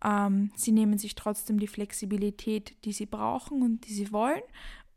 Ähm, 0.04 0.52
sie 0.56 0.72
nehmen 0.72 0.98
sich 0.98 1.16
trotzdem 1.16 1.60
die 1.60 1.68
Flexibilität, 1.68 2.76
die 2.86 2.94
sie 2.94 3.06
brauchen 3.06 3.62
und 3.62 3.88
die 3.88 3.94
sie 3.94 4.12
wollen 4.12 4.42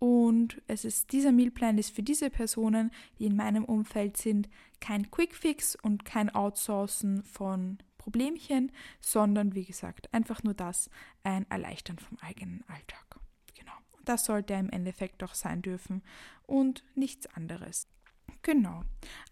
und 0.05 0.61
es 0.67 0.85
ist, 0.85 1.13
dieser 1.13 1.33
Mealplan 1.33 1.79
ist 1.79 1.97
für 1.97 2.03
diese 2.03 2.29
Personen, 2.29 2.91
die 3.19 3.25
in 3.25 3.37
meinem 3.37 3.65
Umfeld 3.65 4.19
sind, 4.19 4.51
kein 4.79 5.11
Quickfix 5.11 5.77
und 5.77 6.05
kein 6.05 6.29
Outsourcen 6.29 7.23
von 7.23 7.79
Problemchen, 7.97 8.71
sondern 9.01 9.55
wie 9.55 9.65
gesagt, 9.65 10.13
einfach 10.13 10.43
nur 10.43 10.53
das, 10.53 10.91
ein 11.23 11.51
Erleichtern 11.51 11.99
vom 11.99 12.19
eigenen 12.21 12.63
Alltag. 12.69 13.19
Genau. 13.59 13.73
Und 13.97 14.07
das 14.07 14.27
sollte 14.27 14.53
im 14.53 14.69
Endeffekt 14.69 15.23
auch 15.23 15.33
sein 15.33 15.63
dürfen 15.63 16.03
und 16.47 16.85
nichts 16.95 17.27
anderes. 17.29 17.89
Genau. 18.45 18.83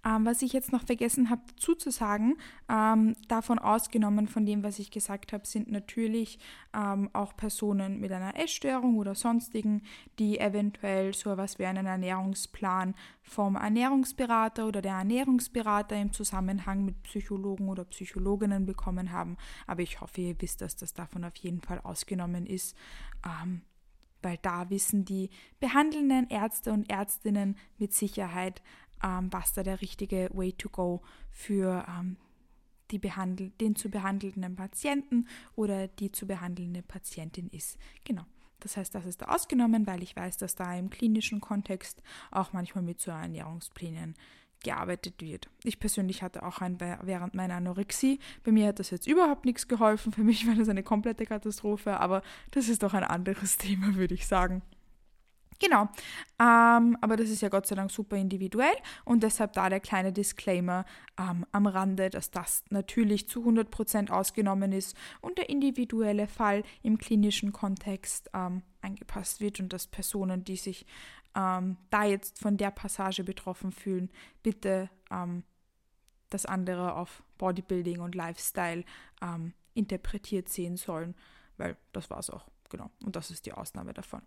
Ähm, 0.06 0.24
was 0.24 0.40
ich 0.40 0.54
jetzt 0.54 0.72
noch 0.72 0.84
vergessen 0.84 1.28
habe 1.28 1.42
zuzusagen, 1.56 2.38
ähm, 2.70 3.14
davon 3.28 3.58
ausgenommen 3.58 4.26
von 4.26 4.46
dem, 4.46 4.62
was 4.62 4.78
ich 4.78 4.90
gesagt 4.90 5.34
habe, 5.34 5.46
sind 5.46 5.70
natürlich 5.70 6.38
ähm, 6.74 7.10
auch 7.12 7.36
Personen 7.36 8.00
mit 8.00 8.10
einer 8.10 8.40
Essstörung 8.40 8.96
oder 8.96 9.14
sonstigen, 9.14 9.82
die 10.18 10.40
eventuell 10.40 11.12
so 11.12 11.30
etwas 11.30 11.58
wie 11.58 11.66
einen 11.66 11.84
Ernährungsplan 11.84 12.94
vom 13.22 13.56
Ernährungsberater 13.56 14.66
oder 14.66 14.80
der 14.80 14.94
Ernährungsberater 14.94 15.94
im 15.94 16.12
Zusammenhang 16.12 16.86
mit 16.86 17.02
Psychologen 17.02 17.68
oder 17.68 17.84
Psychologinnen 17.84 18.64
bekommen 18.64 19.12
haben. 19.12 19.36
Aber 19.66 19.82
ich 19.82 20.00
hoffe, 20.00 20.22
ihr 20.22 20.40
wisst, 20.40 20.62
dass 20.62 20.74
das 20.74 20.94
davon 20.94 21.24
auf 21.24 21.36
jeden 21.36 21.60
Fall 21.60 21.80
ausgenommen 21.80 22.46
ist 22.46 22.74
ähm, 23.26 23.60
weil 24.22 24.38
da 24.40 24.70
wissen 24.70 25.04
die 25.04 25.30
behandelnden 25.60 26.28
Ärzte 26.28 26.72
und 26.72 26.88
Ärztinnen 26.90 27.56
mit 27.78 27.92
Sicherheit, 27.92 28.62
was 29.02 29.52
da 29.52 29.62
der 29.62 29.80
richtige 29.80 30.28
Way 30.32 30.52
to 30.52 30.68
go 30.68 31.02
für 31.30 31.84
ähm, 31.88 32.16
die 32.90 33.00
den 33.60 33.74
zu 33.74 33.88
behandelnden 33.88 34.54
Patienten 34.54 35.26
oder 35.56 35.88
die 35.88 36.12
zu 36.12 36.26
behandelnde 36.26 36.82
Patientin 36.82 37.48
ist. 37.48 37.78
Genau. 38.04 38.24
Das 38.60 38.76
heißt, 38.76 38.94
das 38.94 39.06
ist 39.06 39.22
da 39.22 39.26
ausgenommen, 39.26 39.86
weil 39.86 40.02
ich 40.02 40.14
weiß, 40.14 40.36
dass 40.36 40.54
da 40.54 40.76
im 40.76 40.90
klinischen 40.90 41.40
Kontext 41.40 42.02
auch 42.30 42.52
manchmal 42.52 42.84
mit 42.84 43.00
so 43.00 43.10
Ernährungsplänen 43.10 44.14
gearbeitet 44.62 45.20
wird. 45.20 45.50
Ich 45.64 45.80
persönlich 45.80 46.22
hatte 46.22 46.44
auch 46.44 46.60
einen 46.60 46.78
während 46.80 47.34
meiner 47.34 47.54
Anorexie. 47.54 48.20
Bei 48.44 48.52
mir 48.52 48.68
hat 48.68 48.78
das 48.78 48.90
jetzt 48.90 49.08
überhaupt 49.08 49.44
nichts 49.44 49.66
geholfen. 49.66 50.12
Für 50.12 50.22
mich 50.22 50.46
war 50.48 50.54
das 50.54 50.68
eine 50.68 50.84
komplette 50.84 51.26
Katastrophe, 51.26 51.98
aber 51.98 52.22
das 52.52 52.68
ist 52.68 52.84
doch 52.84 52.94
ein 52.94 53.04
anderes 53.04 53.56
Thema, 53.58 53.96
würde 53.96 54.14
ich 54.14 54.26
sagen. 54.26 54.62
Genau. 55.58 55.88
Ähm, 56.40 56.96
aber 57.00 57.16
das 57.16 57.30
ist 57.30 57.42
ja 57.42 57.48
Gott 57.48 57.66
sei 57.66 57.74
Dank 57.74 57.90
super 57.90 58.16
individuell 58.16 58.74
und 59.04 59.22
deshalb 59.22 59.52
da 59.52 59.68
der 59.68 59.80
kleine 59.80 60.12
Disclaimer 60.12 60.84
ähm, 61.18 61.46
am 61.52 61.66
Rande, 61.66 62.10
dass 62.10 62.30
das 62.30 62.64
natürlich 62.70 63.28
zu 63.28 63.44
100% 63.44 64.10
ausgenommen 64.10 64.72
ist 64.72 64.96
und 65.20 65.38
der 65.38 65.48
individuelle 65.48 66.26
Fall 66.26 66.64
im 66.82 66.98
klinischen 66.98 67.52
Kontext 67.52 68.30
ähm, 68.34 68.62
angepasst 68.80 69.40
wird 69.40 69.60
und 69.60 69.72
dass 69.72 69.86
Personen, 69.86 70.44
die 70.44 70.56
sich 70.56 70.86
ähm, 71.36 71.76
da 71.90 72.04
jetzt 72.04 72.38
von 72.40 72.56
der 72.56 72.70
Passage 72.70 73.24
betroffen 73.24 73.72
fühlen, 73.72 74.10
bitte 74.42 74.90
ähm, 75.10 75.44
das 76.30 76.46
andere 76.46 76.94
auf 76.96 77.22
Bodybuilding 77.38 78.00
und 78.00 78.14
Lifestyle 78.14 78.84
ähm, 79.20 79.52
interpretiert 79.74 80.48
sehen 80.48 80.76
sollen, 80.76 81.14
weil 81.56 81.76
das 81.92 82.10
war 82.10 82.18
es 82.18 82.30
auch, 82.30 82.46
genau. 82.68 82.90
Und 83.04 83.16
das 83.16 83.30
ist 83.30 83.46
die 83.46 83.52
Ausnahme 83.52 83.94
davon. 83.94 84.22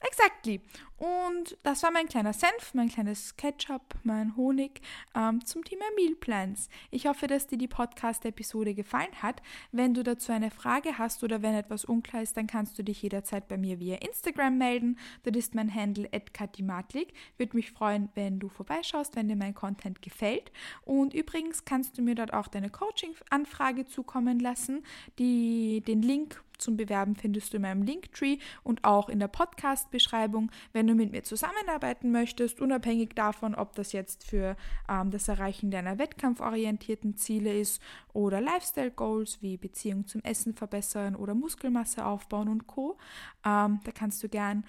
Exactly. 0.00 0.60
Und 0.96 1.56
das 1.64 1.82
war 1.82 1.90
mein 1.90 2.06
kleiner 2.06 2.32
Senf, 2.32 2.72
mein 2.72 2.88
kleines 2.88 3.36
Ketchup, 3.36 3.94
mein 4.04 4.36
Honig 4.36 4.80
ähm, 5.14 5.44
zum 5.44 5.64
Thema 5.64 5.84
Meal 5.96 6.14
Plans. 6.14 6.68
Ich 6.90 7.06
hoffe, 7.06 7.26
dass 7.26 7.46
dir 7.46 7.58
die 7.58 7.68
Podcast-Episode 7.68 8.74
gefallen 8.74 9.10
hat. 9.20 9.42
Wenn 9.72 9.92
du 9.92 10.02
dazu 10.02 10.32
eine 10.32 10.50
Frage 10.50 10.98
hast 10.98 11.24
oder 11.24 11.42
wenn 11.42 11.54
etwas 11.54 11.84
unklar 11.84 12.22
ist, 12.22 12.36
dann 12.36 12.46
kannst 12.46 12.78
du 12.78 12.84
dich 12.84 13.02
jederzeit 13.02 13.48
bei 13.48 13.56
mir 13.56 13.80
via 13.80 13.96
Instagram 13.96 14.56
melden. 14.56 14.98
Dort 15.24 15.36
ist 15.36 15.54
mein 15.54 15.74
Handle 15.74 16.08
@katimatlik. 16.32 17.12
Würde 17.36 17.56
mich 17.56 17.72
freuen, 17.72 18.08
wenn 18.14 18.38
du 18.38 18.48
vorbeischaust, 18.48 19.16
wenn 19.16 19.28
dir 19.28 19.36
mein 19.36 19.54
Content 19.54 20.00
gefällt. 20.00 20.52
Und 20.82 21.12
übrigens 21.12 21.64
kannst 21.64 21.98
du 21.98 22.02
mir 22.02 22.14
dort 22.14 22.32
auch 22.32 22.46
deine 22.46 22.70
Coaching-Anfrage 22.70 23.84
zukommen 23.86 24.38
lassen. 24.38 24.84
Die, 25.18 25.82
den 25.86 26.02
Link 26.02 26.42
zum 26.58 26.76
Bewerben 26.76 27.16
findest 27.16 27.52
du 27.52 27.56
in 27.56 27.62
meinem 27.62 27.82
Linktree 27.82 28.38
und 28.62 28.84
auch 28.84 29.08
in 29.08 29.18
der 29.18 29.28
Podcast-Beschreibung, 29.28 30.50
wenn 30.72 30.86
du 30.86 30.94
mit 30.94 31.12
mir 31.12 31.22
zusammenarbeiten 31.22 32.10
möchtest, 32.10 32.60
unabhängig 32.60 33.14
davon, 33.14 33.54
ob 33.54 33.74
das 33.74 33.92
jetzt 33.92 34.24
für 34.24 34.56
ähm, 34.88 35.10
das 35.10 35.28
Erreichen 35.28 35.70
deiner 35.70 35.98
wettkampforientierten 35.98 37.16
Ziele 37.16 37.58
ist 37.58 37.82
oder 38.12 38.40
Lifestyle-Goals 38.40 39.42
wie 39.42 39.56
Beziehung 39.56 40.06
zum 40.06 40.22
Essen 40.22 40.54
verbessern 40.54 41.16
oder 41.16 41.34
Muskelmasse 41.34 42.04
aufbauen 42.04 42.48
und 42.48 42.66
Co. 42.66 42.98
Ähm, 43.44 43.80
da 43.84 43.92
kannst 43.92 44.22
du 44.22 44.28
gern 44.28 44.64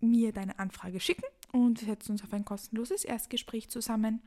mir 0.00 0.32
deine 0.32 0.58
Anfrage 0.58 1.00
schicken 1.00 1.24
und 1.52 1.80
wir 1.80 1.88
setzen 1.88 2.12
uns 2.12 2.22
auf 2.22 2.32
ein 2.32 2.44
kostenloses 2.44 3.04
Erstgespräch 3.04 3.70
zusammen. 3.70 4.20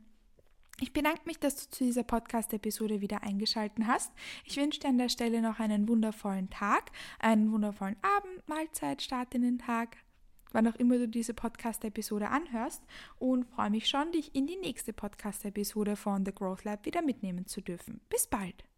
Ich 0.82 0.94
bedanke 0.94 1.20
mich, 1.26 1.38
dass 1.38 1.56
du 1.56 1.70
zu 1.76 1.84
dieser 1.84 2.04
Podcast-Episode 2.04 3.02
wieder 3.02 3.22
eingeschaltet 3.22 3.84
hast. 3.86 4.12
Ich 4.46 4.56
wünsche 4.56 4.80
dir 4.80 4.88
an 4.88 4.96
der 4.96 5.10
Stelle 5.10 5.42
noch 5.42 5.60
einen 5.60 5.86
wundervollen 5.86 6.48
Tag, 6.48 6.90
einen 7.18 7.52
wundervollen 7.52 7.96
Abend, 8.00 8.48
Mahlzeit, 8.48 9.02
Start 9.02 9.34
in 9.34 9.42
den 9.42 9.58
Tag, 9.58 9.98
wann 10.52 10.66
auch 10.66 10.76
immer 10.76 10.96
du 10.96 11.06
diese 11.06 11.34
Podcast-Episode 11.34 12.30
anhörst 12.30 12.82
und 13.18 13.44
freue 13.44 13.68
mich 13.68 13.88
schon, 13.88 14.10
dich 14.12 14.34
in 14.34 14.46
die 14.46 14.56
nächste 14.56 14.94
Podcast-Episode 14.94 15.96
von 15.96 16.24
The 16.24 16.34
Growth 16.34 16.64
Lab 16.64 16.86
wieder 16.86 17.02
mitnehmen 17.02 17.46
zu 17.46 17.60
dürfen. 17.60 18.00
Bis 18.08 18.26
bald! 18.26 18.69